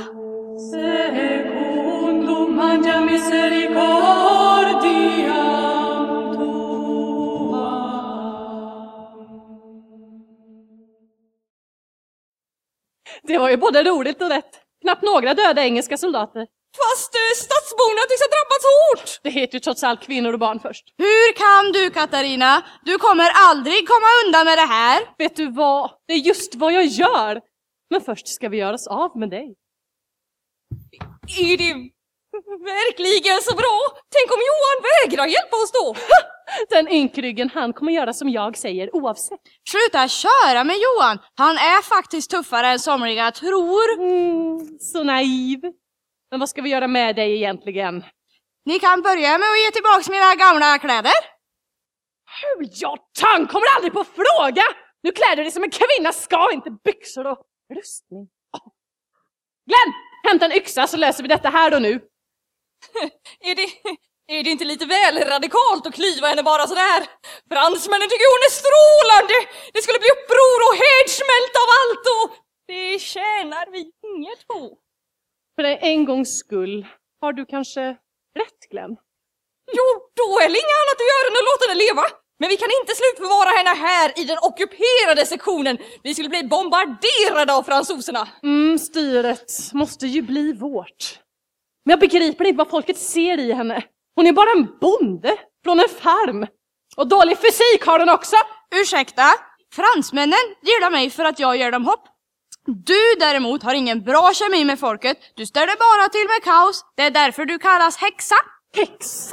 Det 13.26 13.38
var 13.38 13.50
ju 13.50 13.56
både 13.56 13.82
roligt 13.82 14.22
och 14.22 14.28
rätt. 14.28 14.60
Knappt 14.82 15.02
några 15.02 15.34
döda 15.34 15.64
engelska 15.64 15.96
soldater. 15.96 16.46
Fast 16.76 17.14
eh, 17.14 17.34
stadsborna 17.36 18.02
tycks 18.08 18.22
ha 18.26 18.30
drabbats 18.34 18.66
hårt! 18.72 19.20
Det 19.22 19.30
heter 19.30 19.54
ju 19.54 19.60
trots 19.60 19.84
allt 19.84 20.02
kvinnor 20.02 20.32
och 20.32 20.38
barn 20.38 20.60
först. 20.60 20.84
Hur 20.98 21.32
kan 21.32 21.72
du 21.72 21.90
Katarina? 21.90 22.62
Du 22.84 22.98
kommer 22.98 23.30
aldrig 23.34 23.88
komma 23.88 24.06
undan 24.26 24.44
med 24.44 24.58
det 24.58 24.68
här! 24.78 25.02
Vet 25.18 25.36
du 25.36 25.50
vad? 25.50 25.90
Det 26.06 26.12
är 26.12 26.18
just 26.18 26.54
vad 26.54 26.72
jag 26.72 26.84
gör! 26.84 27.40
Men 27.90 28.00
först 28.00 28.28
ska 28.28 28.48
vi 28.48 28.56
göra 28.56 28.74
oss 28.74 28.86
av 28.86 29.18
med 29.18 29.30
dig. 29.30 29.54
Är 31.38 31.56
det 31.56 31.90
verkligen 32.40 33.40
så 33.42 33.54
bra? 33.56 33.78
Tänk 34.14 34.32
om 34.32 34.40
Johan 34.48 34.78
vägrar 34.90 35.26
hjälpa 35.26 35.56
oss 35.56 35.72
då? 35.72 35.94
Den 36.70 36.88
ynkryggen, 36.88 37.50
han 37.54 37.72
kommer 37.72 37.92
göra 37.92 38.12
som 38.12 38.28
jag 38.28 38.56
säger 38.56 38.96
oavsett. 38.96 39.40
Sluta 39.68 40.08
köra 40.08 40.64
med 40.64 40.76
Johan! 40.76 41.18
Han 41.34 41.56
är 41.56 41.82
faktiskt 41.82 42.30
tuffare 42.30 42.68
än 42.68 42.78
somliga 42.78 43.30
tror. 43.30 43.92
Mm, 43.98 44.78
så 44.80 45.02
naiv. 45.02 45.60
Men 46.30 46.40
vad 46.40 46.48
ska 46.48 46.62
vi 46.62 46.70
göra 46.70 46.88
med 46.88 47.16
dig 47.16 47.36
egentligen? 47.36 48.04
Ni 48.64 48.78
kan 48.78 49.02
börja 49.02 49.38
med 49.38 49.48
att 49.50 49.64
ge 49.64 49.70
tillbaks 49.70 50.08
mina 50.08 50.34
gamla 50.34 50.78
kläder. 50.78 51.12
Hur 52.42 52.68
jag 52.72 52.98
tan 53.20 53.46
kommer 53.46 53.66
aldrig 53.76 53.92
på 53.92 54.04
fråga! 54.04 54.62
Nu 55.02 55.12
klär 55.12 55.36
du 55.36 55.42
dig 55.42 55.52
som 55.52 55.62
en 55.62 55.70
kvinna 55.70 56.12
ska, 56.12 56.52
inte 56.52 56.70
byxor 56.70 57.26
och 57.26 57.38
rustning. 57.74 58.28
Glenn! 59.66 59.92
Hämta 60.24 60.44
en 60.44 60.52
yxa 60.52 60.86
så 60.86 60.96
löser 60.96 61.22
vi 61.22 61.28
detta 61.28 61.48
här 61.48 61.74
och 61.74 61.82
nu. 61.82 62.00
Är 63.50 63.54
det, 63.54 63.68
är 64.36 64.42
det 64.44 64.50
inte 64.50 64.64
lite 64.64 64.86
väl 64.86 65.16
radikalt 65.34 65.86
att 65.86 65.94
klyva 65.94 66.26
henne 66.28 66.42
bara 66.42 66.66
sådär? 66.66 67.00
Fransmännen 67.52 68.08
tycker 68.08 68.28
hon 68.34 68.46
är 68.48 68.54
strålande! 68.62 69.36
Det 69.74 69.82
skulle 69.82 70.02
bli 70.02 70.14
uppror 70.16 70.58
och 70.66 70.76
härdsmälta 70.84 71.58
av 71.64 71.70
allt 71.78 72.04
och 72.16 72.28
det 72.70 72.98
tjänar 73.12 73.66
vi 73.74 73.80
inget 74.10 74.42
på. 74.52 74.60
För 75.56 75.64
en 75.64 76.04
gångs 76.04 76.38
skull 76.38 76.86
har 77.20 77.32
du 77.32 77.46
kanske 77.46 77.84
rätt, 78.40 78.60
Glenn. 78.70 78.96
Jo, 79.78 79.86
då 80.20 80.28
är 80.44 80.48
det 80.48 80.58
inget 80.62 80.80
annat 80.82 80.98
att 81.02 81.10
göra 81.12 81.26
än 81.28 81.40
att 81.40 81.50
låta 81.50 81.64
henne 81.68 81.84
leva. 81.86 82.04
Men 82.40 82.48
vi 82.48 82.56
kan 82.56 82.70
inte 82.80 82.92
slutförvara 83.00 83.50
henne 83.58 83.74
här 83.88 84.20
i 84.20 84.24
den 84.24 84.38
ockuperade 84.48 85.26
sektionen. 85.26 85.78
Vi 86.02 86.14
skulle 86.14 86.28
bli 86.28 86.42
bombarderade 86.44 87.52
av 87.54 87.62
fransoserna. 87.62 88.28
Mm, 88.42 88.78
styret 88.78 89.52
måste 89.72 90.06
ju 90.06 90.22
bli 90.22 90.52
vårt. 90.52 91.18
Men 91.84 91.90
jag 91.90 92.00
begriper 92.00 92.44
inte 92.44 92.58
vad 92.58 92.70
folket 92.70 92.98
ser 92.98 93.38
i 93.38 93.52
henne. 93.52 93.84
Hon 94.16 94.26
är 94.26 94.32
bara 94.32 94.50
en 94.50 94.78
bonde 94.80 95.36
från 95.64 95.80
en 95.80 95.88
farm. 95.88 96.46
Och 96.96 97.08
dålig 97.08 97.38
fysik 97.38 97.86
har 97.86 97.98
hon 97.98 98.08
också. 98.08 98.36
Ursäkta? 98.74 99.22
Fransmännen 99.74 100.38
gillar 100.62 100.90
mig 100.90 101.10
för 101.10 101.24
att 101.24 101.38
jag 101.38 101.56
ger 101.56 101.72
dem 101.72 101.84
hopp. 101.84 102.08
Du 102.66 103.14
däremot 103.18 103.62
har 103.62 103.74
ingen 103.74 104.02
bra 104.02 104.32
kemi 104.34 104.64
med 104.64 104.78
folket. 104.80 105.18
Du 105.36 105.46
ställer 105.46 105.76
bara 105.76 106.08
till 106.08 106.26
med 106.28 106.42
kaos. 106.44 106.84
Det 106.96 107.02
är 107.02 107.10
därför 107.10 107.44
du 107.44 107.58
kallas 107.58 107.96
häxa. 107.96 108.34
Häxa! 108.76 109.30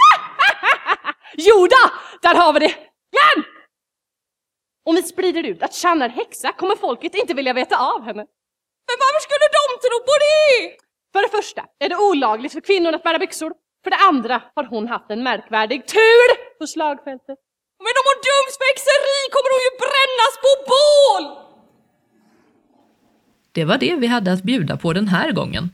Joda! 1.38 1.92
Där 2.22 2.36
har 2.36 2.54
vi 2.54 2.60
det! 2.60 2.74
Glenn! 3.12 3.46
Om 4.86 4.96
vi 4.96 5.04
sprider 5.04 5.44
ut 5.44 5.64
att 5.64 5.74
Channa 5.76 6.06
är 6.06 6.10
häxa 6.10 6.52
kommer 6.54 6.76
folket 6.76 7.16
inte 7.16 7.34
vilja 7.34 7.54
veta 7.54 7.78
av 7.78 8.02
henne. 8.04 8.26
Men 8.88 8.98
varför 9.04 9.22
skulle 9.28 9.48
de 9.58 9.88
tro 9.88 9.98
på 10.10 10.16
det? 10.26 10.88
För 11.13 11.22
det 11.22 11.38
första 11.38 11.62
är 11.80 11.89
det 11.89 11.98
olagligt 11.98 12.54
för 12.54 12.62
kvinnor 12.62 12.93
att 12.93 13.04
bära 13.04 13.19
byxor. 13.19 13.54
För 13.84 13.89
det 13.89 14.02
andra 14.10 14.41
har 14.56 14.63
hon 14.63 14.88
haft 14.88 15.12
en 15.12 15.24
märkvärdig 15.24 15.88
tur 15.88 16.58
på 16.60 16.67
slagfältet. 16.67 17.39
Men 17.86 17.93
om 18.00 18.06
hon 18.10 18.19
döms 18.30 18.54
för 18.60 18.67
häxeri 18.72 19.19
kommer 19.34 19.52
hon 19.56 19.63
ju 19.67 19.74
brännas 19.86 20.34
på 20.45 20.52
bål! 20.72 21.24
Det 23.52 23.65
var 23.65 23.78
det 23.78 23.95
vi 23.95 24.08
hade 24.08 24.34
att 24.34 24.43
bjuda 24.43 24.78
på 24.78 24.93
den 24.93 25.08
här 25.08 25.32
gången. 25.32 25.69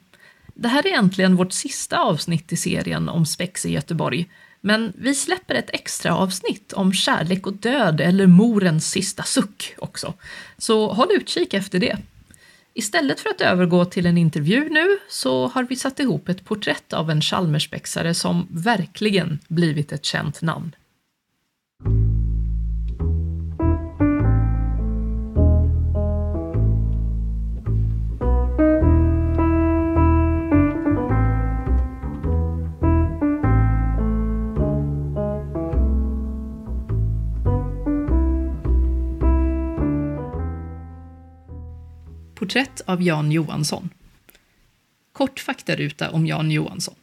Det 0.54 0.68
här 0.68 0.86
är 0.86 0.88
egentligen 0.88 1.36
vårt 1.36 1.54
sista 1.54 2.00
avsnitt 2.00 2.52
i 2.52 2.58
serien 2.58 3.10
om 3.10 3.26
spex 3.26 3.66
i 3.66 3.72
Göteborg, 3.72 4.30
men 4.62 4.94
vi 4.98 5.16
släpper 5.16 5.56
ett 5.56 5.70
extra 5.74 6.16
avsnitt 6.16 6.74
om 6.74 6.94
kärlek 6.94 7.48
och 7.48 7.54
död 7.54 8.02
eller 8.02 8.28
morens 8.28 8.92
sista 8.92 9.24
suck 9.24 9.76
också. 9.78 10.14
Så 10.58 10.94
håll 10.94 11.08
utkik 11.12 11.54
efter 11.54 11.80
det. 11.80 11.98
Istället 12.78 13.20
för 13.20 13.30
att 13.30 13.42
övergå 13.42 13.86
till 13.86 14.06
en 14.06 14.18
intervju 14.18 14.70
nu 14.70 14.98
så 15.10 15.48
har 15.48 15.64
vi 15.64 15.76
satt 15.76 16.00
ihop 16.00 16.30
ett 16.30 16.46
porträtt 16.46 16.94
av 16.94 17.10
en 17.10 17.22
Chalmerspexare 17.22 18.14
som 18.14 18.48
verkligen 18.52 19.40
blivit 19.48 19.92
ett 19.92 20.06
känt 20.06 20.42
namn. 20.42 20.76
Porträtt 42.46 42.82
av 42.86 43.04
Jan 43.04 43.32
Johansson. 43.32 43.90
Kort 45.12 45.40
faktaruta 45.40 46.12
om 46.12 46.28
Jan 46.28 46.52
Johansson. 46.52 46.96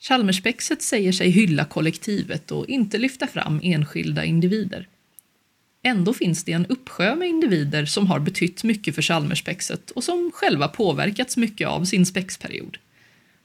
Chalmerspexet 0.00 0.82
säger 0.82 1.12
sig 1.12 1.30
hylla 1.30 1.64
kollektivet 1.64 2.50
och 2.50 2.66
inte 2.66 2.98
lyfta 2.98 3.26
fram 3.26 3.60
enskilda 3.62 4.24
individer. 4.24 4.88
Ändå 5.82 6.14
finns 6.14 6.44
det 6.44 6.52
en 6.52 6.66
uppsjö 6.66 7.14
med 7.14 7.28
individer 7.28 7.84
som 7.84 8.06
har 8.06 8.18
betytt 8.18 8.64
mycket 8.64 8.94
för 8.94 9.02
Chalmerspexet 9.02 9.90
och 9.90 10.04
som 10.04 10.30
själva 10.34 10.68
påverkats 10.68 11.36
mycket 11.36 11.68
av 11.68 11.84
sin 11.84 12.06
spexperiod. 12.06 12.78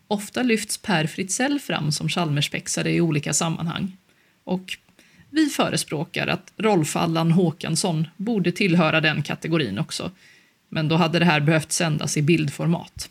Ofta 0.08 0.44
lyfts 0.44 0.78
Per 0.78 1.08
Fritzell 1.08 1.60
fram 1.60 1.92
som 1.92 2.10
Chalmerspexare 2.10 2.92
i 2.92 3.02
olika 3.02 3.34
sammanhang. 3.34 3.98
Och 4.44 4.78
vi 5.32 5.46
förespråkar 5.46 6.28
att 6.28 6.54
Rolf 6.58 6.96
Allan 6.96 7.32
Håkansson 7.32 8.08
borde 8.18 8.52
tillhöra 8.52 9.02
den 9.02 9.24
kategorin 9.24 9.80
också, 9.80 10.12
men 10.70 10.88
då 10.88 10.96
hade 10.96 11.20
det 11.20 11.26
här 11.26 11.40
behövt 11.40 11.72
sändas 11.72 12.18
i 12.18 12.22
bildformat. 12.22 13.10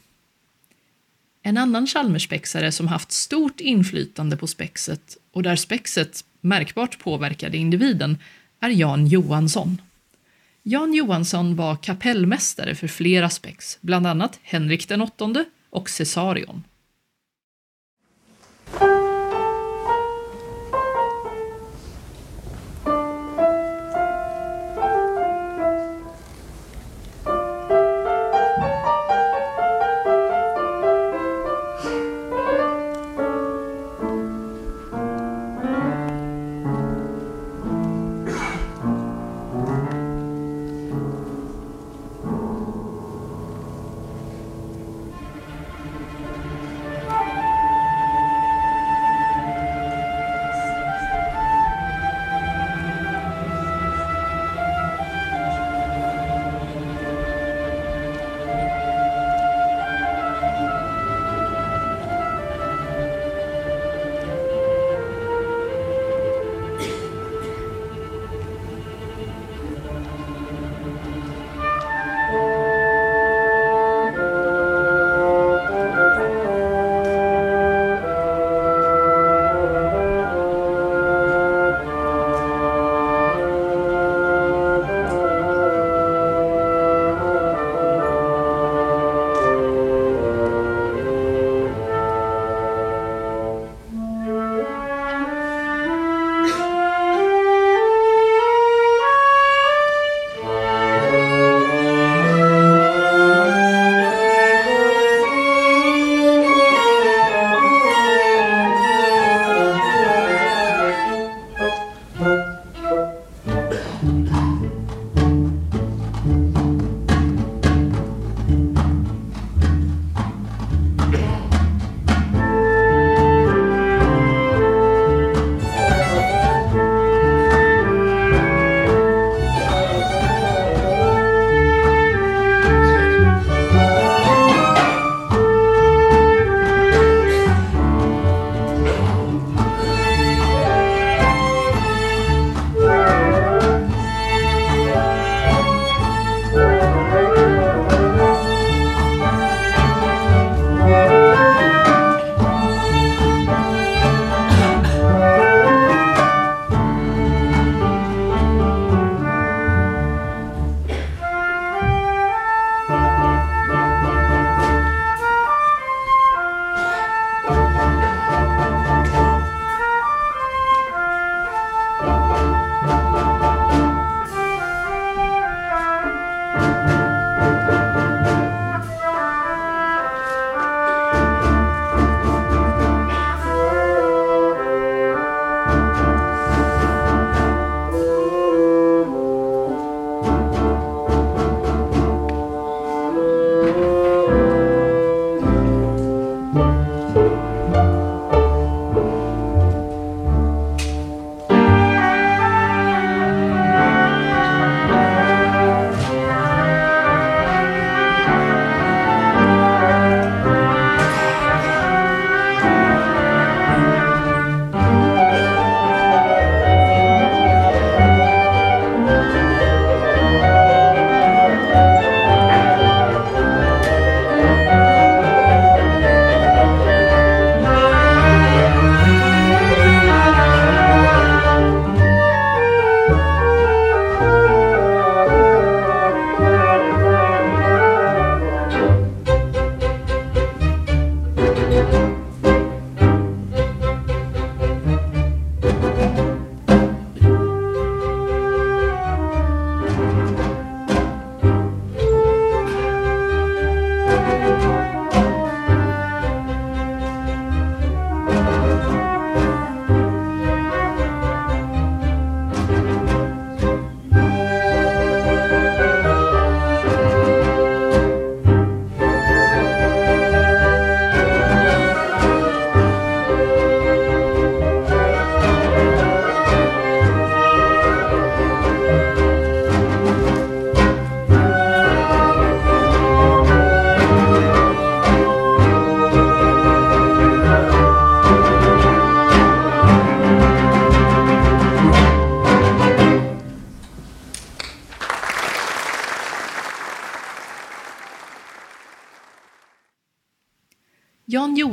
En 1.42 1.56
annan 1.56 1.86
Chalmerspexare 1.86 2.72
som 2.72 2.88
haft 2.88 3.12
stort 3.12 3.60
inflytande 3.60 4.36
på 4.36 4.46
spexet 4.46 5.16
och 5.32 5.42
där 5.42 5.56
spexet 5.56 6.24
märkbart 6.40 6.98
påverkade 6.98 7.56
individen 7.56 8.18
är 8.60 8.70
Jan 8.70 9.06
Johansson. 9.06 9.82
Jan 10.62 10.94
Johansson 10.94 11.56
var 11.56 11.76
kapellmästare 11.76 12.74
för 12.74 12.88
flera 12.88 13.30
spex, 13.30 13.78
bland 13.80 14.06
annat 14.06 14.38
Henrik 14.42 14.88
den 14.88 15.00
åttonde 15.00 15.44
och 15.70 15.90
Cesarion. 15.90 16.64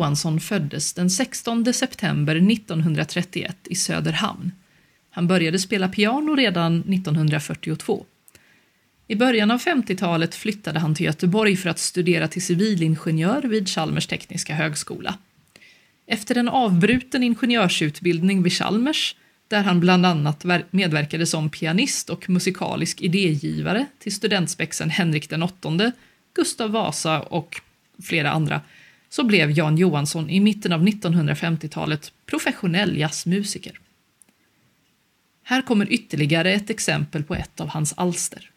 Johansson 0.08 0.40
föddes 0.40 0.94
den 0.94 1.10
16 1.10 1.74
september 1.74 2.36
1931 2.36 3.58
i 3.66 3.76
Söderhamn. 3.76 4.52
Han 5.10 5.28
började 5.28 5.60
spela 5.60 5.88
piano 5.88 6.36
redan 6.36 6.80
1942. 6.80 8.06
I 9.08 9.16
början 9.16 9.52
av 9.52 9.62
50-talet 9.62 10.36
flyttade 10.36 10.80
han 10.80 10.96
till 10.96 11.06
Göteborg 11.06 11.56
för 11.56 11.70
att 11.70 11.80
studera 11.80 12.28
till 12.28 12.42
civilingenjör 12.42 13.42
vid 13.42 13.70
Chalmers 13.70 14.08
tekniska 14.08 14.56
högskola. 14.56 15.18
Efter 16.06 16.38
en 16.38 16.50
avbruten 16.50 17.24
ingenjörsutbildning 17.24 18.44
vid 18.44 18.54
Chalmers, 18.54 19.16
där 19.48 19.64
han 19.64 19.80
bland 19.80 20.06
annat 20.06 20.46
medverkade 20.72 21.26
som 21.26 21.50
pianist 21.50 22.10
och 22.10 22.30
musikalisk 22.30 23.02
idégivare 23.02 23.86
till 24.00 24.16
studentspexen 24.16 24.90
Henrik 24.90 25.32
VIII, 25.32 25.92
Gustav 26.36 26.72
Vasa 26.72 27.22
och 27.22 27.62
flera 28.04 28.32
andra, 28.32 28.62
så 29.18 29.24
blev 29.24 29.52
Jan 29.52 29.78
Johansson 29.78 30.30
i 30.30 30.40
mitten 30.40 30.74
av 30.74 30.88
1950-talet 30.88 32.12
professionell 32.26 32.98
jazzmusiker. 32.98 33.80
Här 35.44 35.62
kommer 35.62 35.94
ytterligare 35.94 36.54
ett 36.54 36.70
exempel 36.70 37.24
på 37.24 37.36
ett 37.36 37.60
av 37.60 37.70
hans 37.70 37.94
alster. 37.98 38.50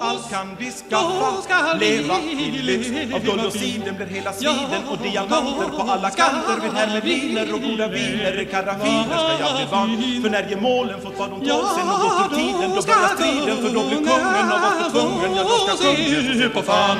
Allt 0.00 0.30
kan 0.30 0.56
vi 0.58 0.70
skaffa, 0.70 1.74
leva 1.74 2.20
i 2.20 2.62
lyx 2.62 3.14
Av 3.14 3.20
guld 3.24 3.46
och 3.46 3.52
siden 3.52 3.96
blir 3.96 4.06
hela 4.06 4.32
sviden 4.32 4.82
och 4.90 4.98
diamanter 4.98 5.68
på 5.76 5.82
alla 5.92 6.10
kanter. 6.10 6.56
Vid 6.62 6.72
hermeliner 6.72 7.54
och 7.54 7.62
goda 7.62 7.88
viner, 7.88 8.44
karaffiner 8.50 9.18
ska 9.18 9.32
jag 9.44 9.56
bli 9.56 9.66
van. 9.70 10.22
För 10.22 10.30
när 10.30 10.48
gemålen 10.50 11.00
fått 11.00 11.18
vad 11.18 11.30
de 11.30 11.40
tål 11.40 11.64
sen 11.76 11.88
och 11.90 12.00
gått 12.00 12.32
ur 12.32 12.36
tiden 12.36 12.70
Då 12.76 12.82
börjar 12.82 13.14
striden 13.16 13.56
för 13.56 13.74
då 13.74 13.82
blir 13.88 13.96
kungen 13.96 14.52
av 14.54 14.62
oss 14.64 14.92
tvungen. 14.92 15.36
Ja, 15.36 15.42
då 15.42 15.76
ska 15.76 15.84
kungen 15.84 16.40
se 16.40 16.48
på 16.48 16.62
fan. 16.62 16.96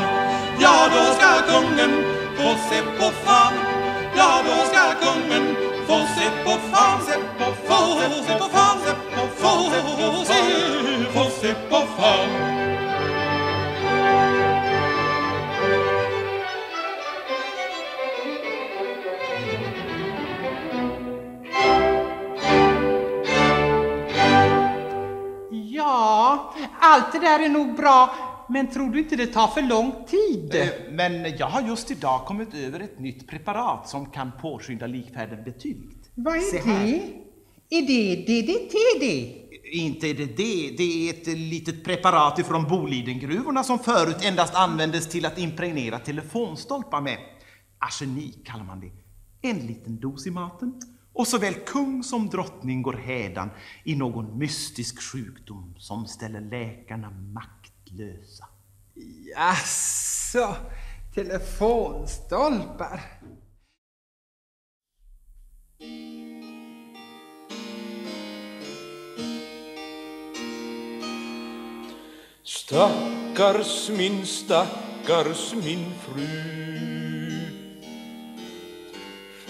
Ja, 0.60 0.88
då 0.94 1.14
ska 1.14 1.30
kungen 1.52 1.92
få 2.36 2.48
se 2.70 2.82
på 2.98 3.10
fan. 3.24 3.52
Ja, 4.16 4.42
då 4.46 4.56
ska 4.70 4.82
kungen 5.04 5.71
där 27.38 27.44
är 27.44 27.48
nog 27.48 27.76
bra, 27.76 28.14
men 28.48 28.70
tror 28.70 28.90
du 28.90 28.98
inte 28.98 29.16
det 29.16 29.26
tar 29.26 29.48
för 29.48 29.62
lång 29.62 29.92
tid? 30.06 30.54
Eh, 30.54 30.68
Men 30.90 31.36
jag 31.38 31.46
har 31.46 31.62
just 31.68 31.90
idag 31.90 32.24
kommit 32.26 32.54
över 32.54 32.80
ett 32.80 32.98
nytt 33.00 33.28
preparat 33.28 33.88
som 33.88 34.06
kan 34.06 34.30
påskynda 34.40 34.86
likfärden 34.86 35.44
betydligt. 35.44 36.10
Vad 36.14 36.36
är 36.36 36.64
här. 36.66 36.86
det? 36.86 37.02
Är 37.78 37.86
det 37.86 38.16
DDT 38.16 38.74
det? 39.00 39.38
Inte 39.72 40.08
är 40.08 40.14
det 40.14 40.26
det. 40.26 40.74
Det 40.76 41.08
är 41.08 41.14
ett 41.14 41.26
litet 41.38 41.84
preparat 41.84 42.38
ifrån 42.38 42.64
Bolidengruvorna 42.68 43.64
som 43.64 43.78
förut 43.78 44.24
endast 44.24 44.54
användes 44.54 45.08
till 45.08 45.26
att 45.26 45.38
impregnera 45.38 45.98
telefonstolpar 45.98 47.00
med. 47.00 47.18
Arsenik 47.78 48.46
kallar 48.46 48.64
man 48.64 48.80
det. 48.80 48.90
En 49.48 49.58
liten 49.58 50.00
dos 50.00 50.26
i 50.26 50.30
maten. 50.30 50.80
Och 51.14 51.28
såväl 51.28 51.54
kung 51.54 52.02
som 52.02 52.28
drottning 52.28 52.82
går 52.82 52.92
hädan 52.92 53.50
i 53.84 53.96
någon 53.96 54.38
mystisk 54.38 55.02
sjukdom 55.02 55.74
som 55.78 56.06
ställer 56.06 56.40
läkarna 56.40 57.10
maktlösa. 57.10 58.48
Jaså, 59.34 60.56
telefonstolpar? 61.14 63.00
Stackars 72.44 73.90
min, 73.90 74.26
stackars 74.26 75.54
min 75.54 75.92
fru 76.00 77.21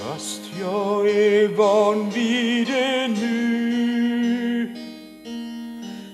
Fast 0.09 0.41
jag 0.61 1.09
är 1.09 1.49
van 1.49 2.11
vid 2.11 2.67
det 2.67 3.09
nu. 3.09 4.77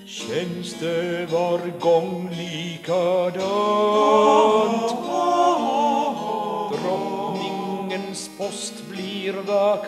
Känns 0.05 0.73
det 0.79 1.25
var 1.31 1.59
gång 1.79 2.29
likadant? 2.29 3.39
Drottningens 6.71 8.29
post 8.37 8.73
blir 8.89 9.33
vakant. 9.33 9.87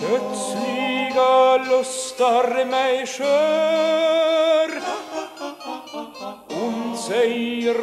Kötsliga 0.00 1.56
lustar 1.56 2.64
mig 2.64 3.06
skör. 3.06 4.82
Hon 6.48 6.96
säger 6.96 7.74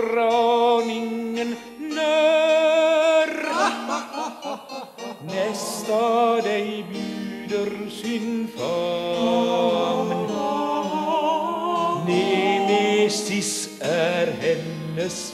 bjuder 8.06 8.18
sin 8.20 8.48
famn 8.48 10.26
Nemesis 12.08 13.70
är 13.82 14.28
hennes 14.42 15.34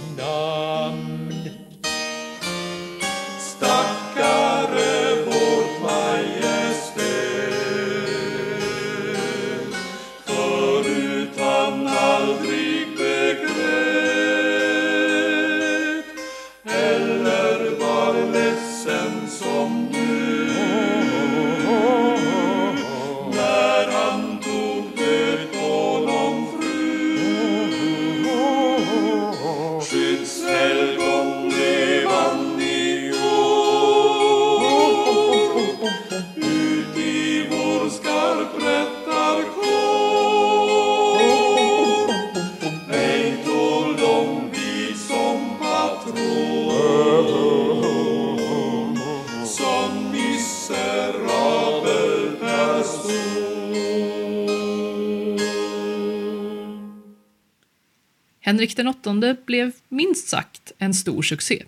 Henrik 58.62 58.76
den 58.76 58.88
åttonde 58.88 59.38
blev 59.45 59.71
minst 59.89 60.28
sagt 60.28 60.71
en 60.78 60.93
stor 60.93 61.21
succé. 61.21 61.63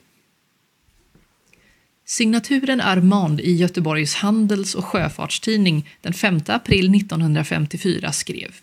Signaturen 2.06 2.82
Armand 2.82 3.42
i 3.42 3.52
Göteborgs 3.56 4.16
Handels 4.16 4.76
och 4.76 4.86
Sjöfartstidning 4.86 5.90
den 6.02 6.14
5 6.14 6.40
april 6.48 6.96
1954 6.96 8.12
skrev 8.12 8.56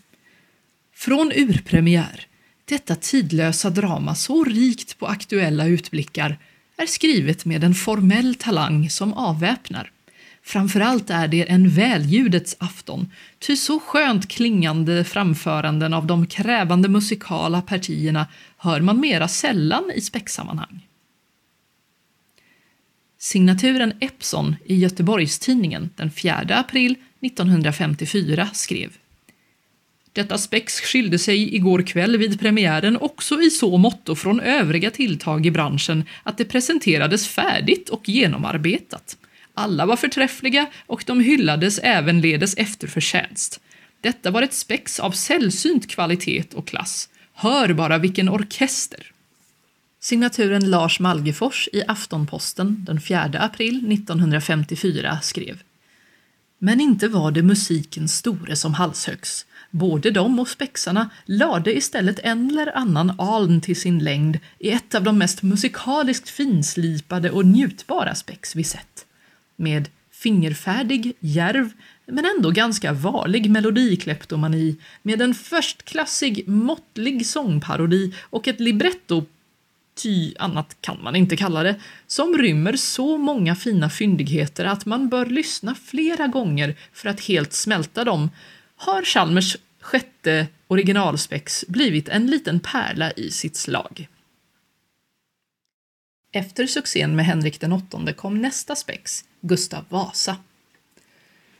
Från 0.95 1.31
urpremiär, 1.31 2.27
detta 2.65 2.95
tidlösa 2.95 3.69
drama 3.69 4.15
så 4.15 4.43
rikt 4.43 4.97
på 4.97 5.07
aktuella 5.07 5.65
utblickar, 5.65 6.37
är 6.77 6.85
skrivet 6.85 7.45
med 7.45 7.63
en 7.63 7.75
formell 7.75 8.35
talang 8.35 8.89
som 8.89 9.13
avväpnar. 9.13 9.91
Framförallt 10.43 11.09
är 11.09 11.27
det 11.27 11.49
en 11.51 11.69
väljudets 11.69 12.55
afton, 12.59 13.11
ty 13.39 13.55
så 13.55 13.79
skönt 13.79 14.27
klingande 14.27 15.03
framföranden 15.03 15.93
av 15.93 16.05
de 16.05 16.27
krävande 16.27 16.89
musikala 16.89 17.61
partierna 17.61 18.27
hör 18.57 18.81
man 18.81 18.99
mera 18.99 19.27
sällan 19.27 19.91
i 19.95 20.01
späcksammanhang. 20.01 20.87
Signaturen 23.17 23.93
Epson 23.99 24.55
i 24.65 24.75
Göteborgstidningen 24.75 25.89
den 25.95 26.11
4 26.11 26.45
april 26.49 26.95
1954 27.21 28.49
skrev 28.53 28.97
detta 30.13 30.37
spex 30.37 30.81
skilde 30.81 31.19
sig 31.19 31.55
igår 31.55 31.81
kväll 31.81 32.17
vid 32.17 32.39
premiären 32.39 32.97
också 32.97 33.41
i 33.41 33.49
så 33.49 33.77
måtto 33.77 34.15
från 34.15 34.39
övriga 34.39 34.91
tilltag 34.91 35.45
i 35.45 35.51
branschen 35.51 36.03
att 36.23 36.37
det 36.37 36.45
presenterades 36.45 37.27
färdigt 37.27 37.89
och 37.89 38.09
genomarbetat. 38.09 39.17
Alla 39.61 39.85
var 39.85 39.95
förträffliga 39.95 40.67
och 40.87 41.03
de 41.07 41.19
hyllades 41.19 41.79
ävenledes 41.79 42.53
efter 42.57 42.87
förtjänst. 42.87 43.59
Detta 44.01 44.31
var 44.31 44.41
ett 44.41 44.53
spex 44.53 44.99
av 44.99 45.11
sällsynt 45.11 45.89
kvalitet 45.89 46.45
och 46.53 46.67
klass. 46.67 47.09
Hör 47.33 47.73
bara 47.73 47.97
vilken 47.97 48.29
orkester! 48.29 49.11
Signaturen 49.99 50.69
Lars 50.69 50.99
Malgefors 50.99 51.69
i 51.73 51.83
Aftonposten 51.87 52.85
den 52.85 53.01
4 53.01 53.31
april 53.39 53.91
1954 53.93 55.19
skrev 55.21 55.61
Men 56.57 56.81
inte 56.81 57.07
var 57.07 57.31
det 57.31 57.43
musikens 57.43 58.17
store 58.17 58.55
som 58.55 58.73
halshögs. 58.73 59.45
Både 59.71 60.11
de 60.11 60.39
och 60.39 60.49
spexarna 60.49 61.09
lade 61.25 61.77
istället 61.77 62.19
en 62.19 62.49
eller 62.49 62.77
annan 62.77 63.19
aln 63.19 63.61
till 63.61 63.81
sin 63.81 63.99
längd 63.99 64.39
i 64.59 64.71
ett 64.71 64.95
av 64.95 65.03
de 65.03 65.17
mest 65.17 65.43
musikaliskt 65.43 66.29
finslipade 66.29 67.31
och 67.31 67.45
njutbara 67.45 68.15
spex 68.15 68.55
vi 68.55 68.63
sett. 68.63 69.05
Med 69.61 69.89
fingerfärdig, 70.11 71.13
järv, 71.19 71.69
men 72.05 72.25
ändå 72.37 72.51
ganska 72.51 72.93
varlig 72.93 73.49
melodikleptomani 73.49 74.75
med 75.01 75.21
en 75.21 75.33
förstklassig, 75.33 76.47
måttlig 76.47 77.25
sångparodi 77.25 78.13
och 78.21 78.47
ett 78.47 78.59
libretto 78.59 79.25
ty 79.95 80.33
annat 80.39 80.77
kan 80.81 81.03
man 81.03 81.15
inte 81.15 81.37
kalla 81.37 81.63
det, 81.63 81.75
som 82.07 82.37
rymmer 82.37 82.75
så 82.75 83.17
många 83.17 83.55
fina 83.55 83.89
fyndigheter 83.89 84.65
att 84.65 84.85
man 84.85 85.09
bör 85.09 85.25
lyssna 85.25 85.75
flera 85.75 86.27
gånger 86.27 86.75
för 86.93 87.09
att 87.09 87.21
helt 87.21 87.53
smälta 87.53 88.03
dem, 88.03 88.29
har 88.75 89.03
Chalmers 89.03 89.57
sjätte 89.81 90.47
originalspex 90.67 91.65
blivit 91.67 92.09
en 92.09 92.27
liten 92.27 92.59
pärla 92.59 93.11
i 93.11 93.31
sitt 93.31 93.55
slag. 93.55 94.07
Efter 96.33 96.67
succén 96.67 97.15
med 97.15 97.25
Henrik 97.25 97.59
den 97.59 97.73
åttonde 97.73 98.13
kom 98.13 98.41
nästa 98.41 98.75
spex, 98.75 99.23
Gustav 99.41 99.85
Vasa. 99.89 100.37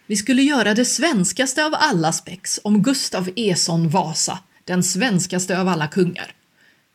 Vi 0.08 0.16
skulle 0.16 0.42
göra 0.42 0.74
det 0.74 0.86
svenskaste 0.86 1.66
av 1.66 1.74
alla 1.76 2.12
spex 2.12 2.60
om 2.64 2.84
Gustav 2.84 3.30
Eson 3.36 3.90
Vasa, 3.90 4.40
den 4.66 4.84
svenskaste 4.84 5.60
av 5.60 5.68
alla 5.68 5.88
kungar. 5.88 6.36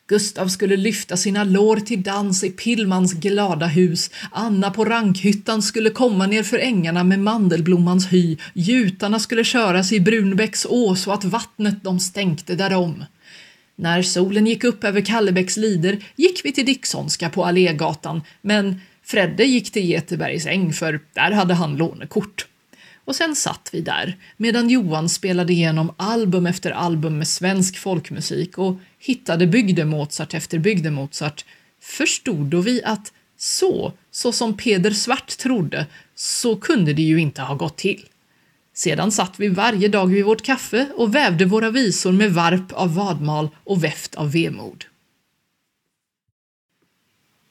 Gustav 0.09 0.49
skulle 0.49 0.77
lyfta 0.77 1.17
sina 1.17 1.45
lår 1.45 1.77
till 1.77 2.03
dans 2.03 2.45
i 2.45 2.51
Pillmans 2.51 3.12
glada 3.12 3.67
hus. 3.67 4.11
Anna 4.31 4.71
på 4.71 4.85
Rankhyttan 4.85 5.62
skulle 5.62 5.91
komma 5.91 6.27
ner 6.27 6.43
för 6.43 6.59
ängarna 6.59 7.05
med 7.05 7.21
mandelblommans 7.21 8.12
hy. 8.12 8.37
Gjutarna 8.55 9.19
skulle 9.19 9.45
köras 9.45 9.93
i 9.93 10.01
Brunbäcks 10.01 10.67
å 10.71 10.95
så 10.95 11.12
att 11.12 11.25
vattnet 11.25 11.85
de 11.85 12.01
stänkte 12.01 12.55
därom. 12.55 13.05
När 13.77 14.03
solen 14.03 14.47
gick 14.47 14.65
upp 14.65 14.85
över 14.85 15.01
Kallebäcks 15.01 15.57
lider 15.57 16.05
gick 16.17 16.45
vi 16.45 16.53
till 16.53 16.67
Dicksonska 16.67 17.31
på 17.31 17.45
Allégatan, 17.45 18.23
men 18.43 18.81
Fredde 19.03 19.45
gick 19.45 19.71
till 19.71 19.85
Getebergs 19.85 20.47
äng 20.47 20.73
för 20.73 21.01
där 21.12 21.31
hade 21.31 21.55
han 21.55 21.77
lånekort. 21.77 22.47
Och 23.05 23.17
sen 23.17 23.37
satt 23.37 23.69
vi 23.73 23.81
där 23.81 24.17
medan 24.37 24.71
Johan 24.71 25.09
spelade 25.09 25.53
igenom 25.53 25.95
album 25.97 26.47
efter 26.47 26.71
album 26.71 27.19
med 27.19 27.29
svensk 27.29 27.79
folkmusik 27.79 28.59
och 28.59 28.77
hittade 28.99 29.47
bygdemozart 29.47 30.35
efter 30.35 30.59
bygdemozart 30.59 31.45
förstod 31.81 32.47
då 32.47 32.61
vi 32.61 32.85
att 32.85 33.12
så, 33.39 33.93
så 34.11 34.33
som 34.33 34.57
Peder 34.57 34.91
Svart 34.91 35.39
trodde, 35.39 35.87
så 36.15 36.57
kunde 36.57 36.93
det 36.93 37.03
ju 37.03 37.21
inte 37.21 37.43
ha 37.43 37.55
gått 37.55 37.77
till. 37.77 38.05
Sedan 38.79 39.12
satt 39.12 39.41
vi 39.41 39.49
varje 39.49 39.89
dag 39.89 40.07
vid 40.07 40.25
vårt 40.25 40.43
kaffe 40.43 40.89
och 40.97 41.15
vävde 41.15 41.45
våra 41.45 41.71
visor 41.71 42.12
med 42.12 42.35
varp 42.35 42.73
av 42.73 42.95
vadmal 42.95 43.49
och 43.65 43.85
väft 43.85 44.15
av 44.15 44.33
vemod. 44.33 44.85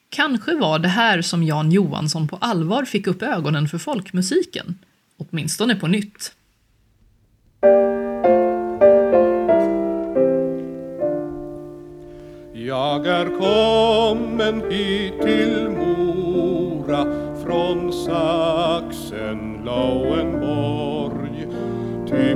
Kanske 0.08 0.54
var 0.54 0.78
det 0.78 0.88
här 0.88 1.22
som 1.22 1.42
Jan 1.42 1.72
Johansson 1.72 2.28
på 2.28 2.36
allvar 2.36 2.84
fick 2.84 3.06
upp 3.06 3.22
ögonen 3.22 3.68
för 3.68 3.78
folkmusiken 3.78 4.78
åtminstone 5.16 5.76
på 5.76 5.86
nytt. 5.86 6.32
Jag 12.54 13.06
är 13.06 13.26
kommen 13.26 14.70
hit 14.70 15.22
till 15.22 15.68
Mora 15.68 17.04
från 17.44 17.92
Sachsen-Lauenborg 17.92 20.75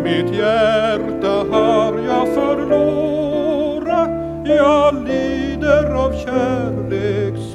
mitt 0.03 0.35
hjärta 0.35 1.45
har 1.51 1.99
jag 1.99 2.35
förlorat, 2.35 4.11
jag 4.45 5.09
lider 5.09 5.95
av 5.95 6.13
kärlekssorg. 6.13 7.51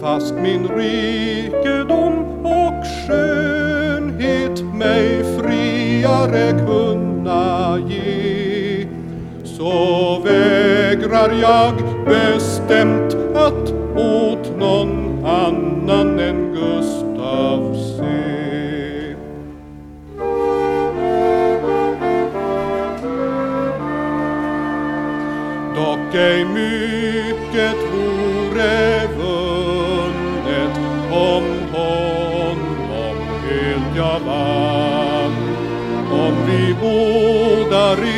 Fast 0.00 0.34
min 0.34 0.68
rikedom 0.68 2.46
och 2.46 2.84
skönhet 3.06 4.62
mig 4.74 5.24
friare 5.38 6.50
kunna 6.66 7.78
ge 7.88 8.86
så 9.44 10.18
vägrar 10.24 11.32
jag 11.42 11.74
bestämt 12.04 12.97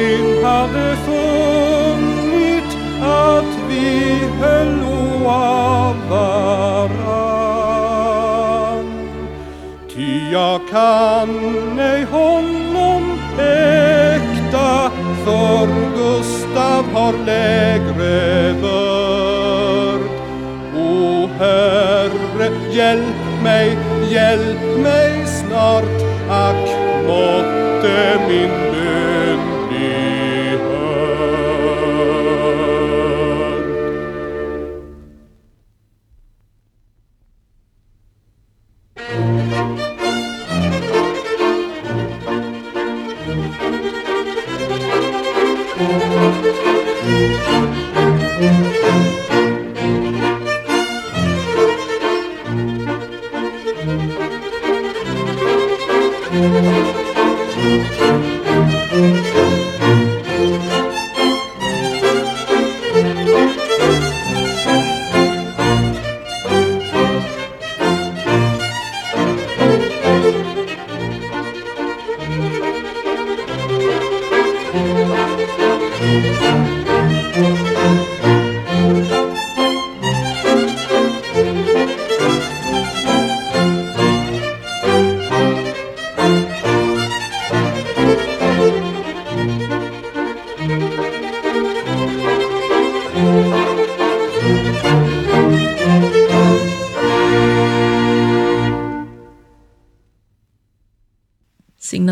båda 0.01 0.49
hade 0.49 0.97
funnit 0.97 2.77
att 3.03 3.55
vi 3.69 4.19
höll 4.41 4.85
av 5.27 5.97
varann. 6.11 6.91
Ty 9.95 10.31
jag 10.33 10.61
kan 10.71 11.79
ej 11.79 12.05
honom 12.05 13.19
äkta 13.39 14.91
för 15.25 15.67
Gustav 15.97 16.85
har 16.93 17.13
lägre 17.27 18.55
börd. 18.61 20.01
O 20.77 21.29
Herre, 21.39 22.51
hjälp 22.71 23.43
mig, 23.43 23.79
hjälp 24.11 24.79
mig 24.83 25.27
snart, 25.27 26.03
ack 26.31 26.69
måtte 27.07 28.21
min 28.29 28.70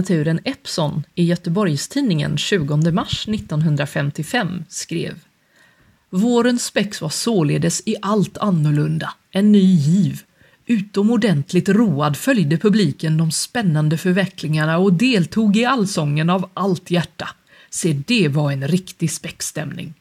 Signaturen 0.08 0.40
Epson 0.44 1.04
i 1.14 1.24
Göteborgstidningen 1.24 2.38
20 2.38 2.92
mars 2.92 3.28
1955 3.28 4.64
skrev 4.68 5.14
Vårens 6.10 6.64
spex 6.64 7.00
var 7.00 7.08
således 7.08 7.82
i 7.86 7.96
allt 8.02 8.38
annorlunda, 8.38 9.14
en 9.30 9.52
ny 9.52 9.74
giv. 9.74 10.22
Utomordentligt 10.66 11.68
road 11.68 12.16
följde 12.16 12.58
publiken 12.58 13.16
de 13.16 13.30
spännande 13.30 13.98
förvecklingarna 13.98 14.78
och 14.78 14.92
deltog 14.92 15.56
i 15.56 15.64
allsången 15.64 16.30
av 16.30 16.50
allt 16.54 16.90
hjärta. 16.90 17.28
Se, 17.70 17.92
det 17.92 18.28
var 18.28 18.52
en 18.52 18.68
riktig 18.68 19.10
späckstämning. 19.10 19.94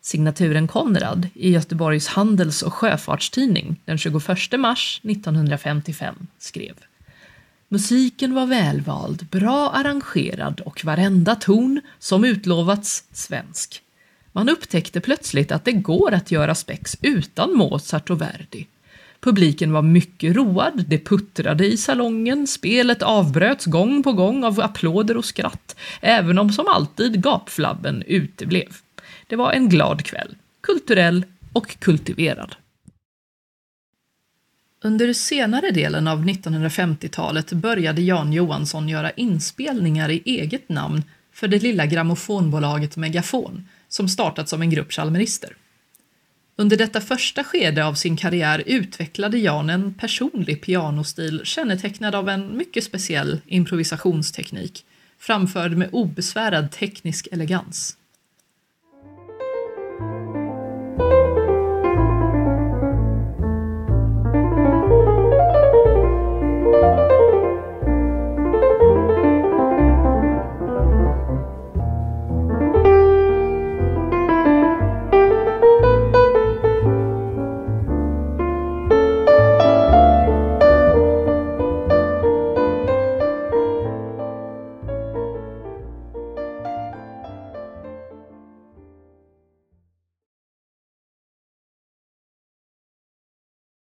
Signaturen 0.00 0.68
Konrad 0.68 1.28
i 1.34 1.50
Göteborgs 1.50 2.08
Handels 2.08 2.62
och 2.62 2.74
Sjöfartstidning 2.74 3.80
den 3.84 3.98
21 3.98 4.26
mars 4.58 5.00
1955 5.04 6.14
skrev 6.38 6.74
Musiken 7.72 8.34
var 8.34 8.46
välvald, 8.46 9.26
bra 9.26 9.70
arrangerad 9.70 10.60
och 10.60 10.84
varenda 10.84 11.34
ton, 11.34 11.80
som 11.98 12.24
utlovats, 12.24 13.04
svensk. 13.12 13.82
Man 14.32 14.48
upptäckte 14.48 15.00
plötsligt 15.00 15.52
att 15.52 15.64
det 15.64 15.72
går 15.72 16.12
att 16.12 16.30
göra 16.30 16.54
spex 16.54 16.96
utan 17.02 17.52
Mozart 17.56 18.10
och 18.10 18.20
Verdi. 18.20 18.66
Publiken 19.20 19.72
var 19.72 19.82
mycket 19.82 20.36
road, 20.36 20.84
det 20.88 20.98
puttrade 20.98 21.66
i 21.66 21.76
salongen, 21.76 22.46
spelet 22.46 23.02
avbröts 23.02 23.66
gång 23.66 24.02
på 24.02 24.12
gång 24.12 24.44
av 24.44 24.60
applåder 24.60 25.16
och 25.16 25.24
skratt, 25.24 25.76
även 26.00 26.38
om 26.38 26.52
som 26.52 26.68
alltid 26.68 27.22
gapflabben 27.22 28.02
uteblev. 28.06 28.76
Det 29.26 29.36
var 29.36 29.52
en 29.52 29.68
glad 29.68 30.04
kväll, 30.04 30.36
kulturell 30.60 31.24
och 31.52 31.78
kultiverad. 31.78 32.54
Under 34.82 35.12
senare 35.12 35.70
delen 35.70 36.08
av 36.08 36.24
1950-talet 36.24 37.52
började 37.52 38.02
Jan 38.02 38.32
Johansson 38.32 38.88
göra 38.88 39.10
inspelningar 39.10 40.10
i 40.10 40.22
eget 40.24 40.68
namn 40.68 41.02
för 41.32 41.48
det 41.48 41.62
lilla 41.62 41.86
grammofonbolaget 41.86 42.96
Megafon, 42.96 43.68
som 43.88 44.08
startat 44.08 44.48
som 44.48 44.62
en 44.62 44.70
grupp 44.70 44.92
chalmerister. 44.92 45.56
Under 46.56 46.76
detta 46.76 47.00
första 47.00 47.44
skede 47.44 47.84
av 47.84 47.94
sin 47.94 48.16
karriär 48.16 48.62
utvecklade 48.66 49.38
Jan 49.38 49.70
en 49.70 49.94
personlig 49.94 50.62
pianostil 50.62 51.40
kännetecknad 51.44 52.14
av 52.14 52.28
en 52.28 52.56
mycket 52.56 52.84
speciell 52.84 53.40
improvisationsteknik, 53.46 54.84
framförd 55.18 55.76
med 55.76 55.88
obesvärad 55.92 56.72
teknisk 56.72 57.28
elegans. 57.32 57.96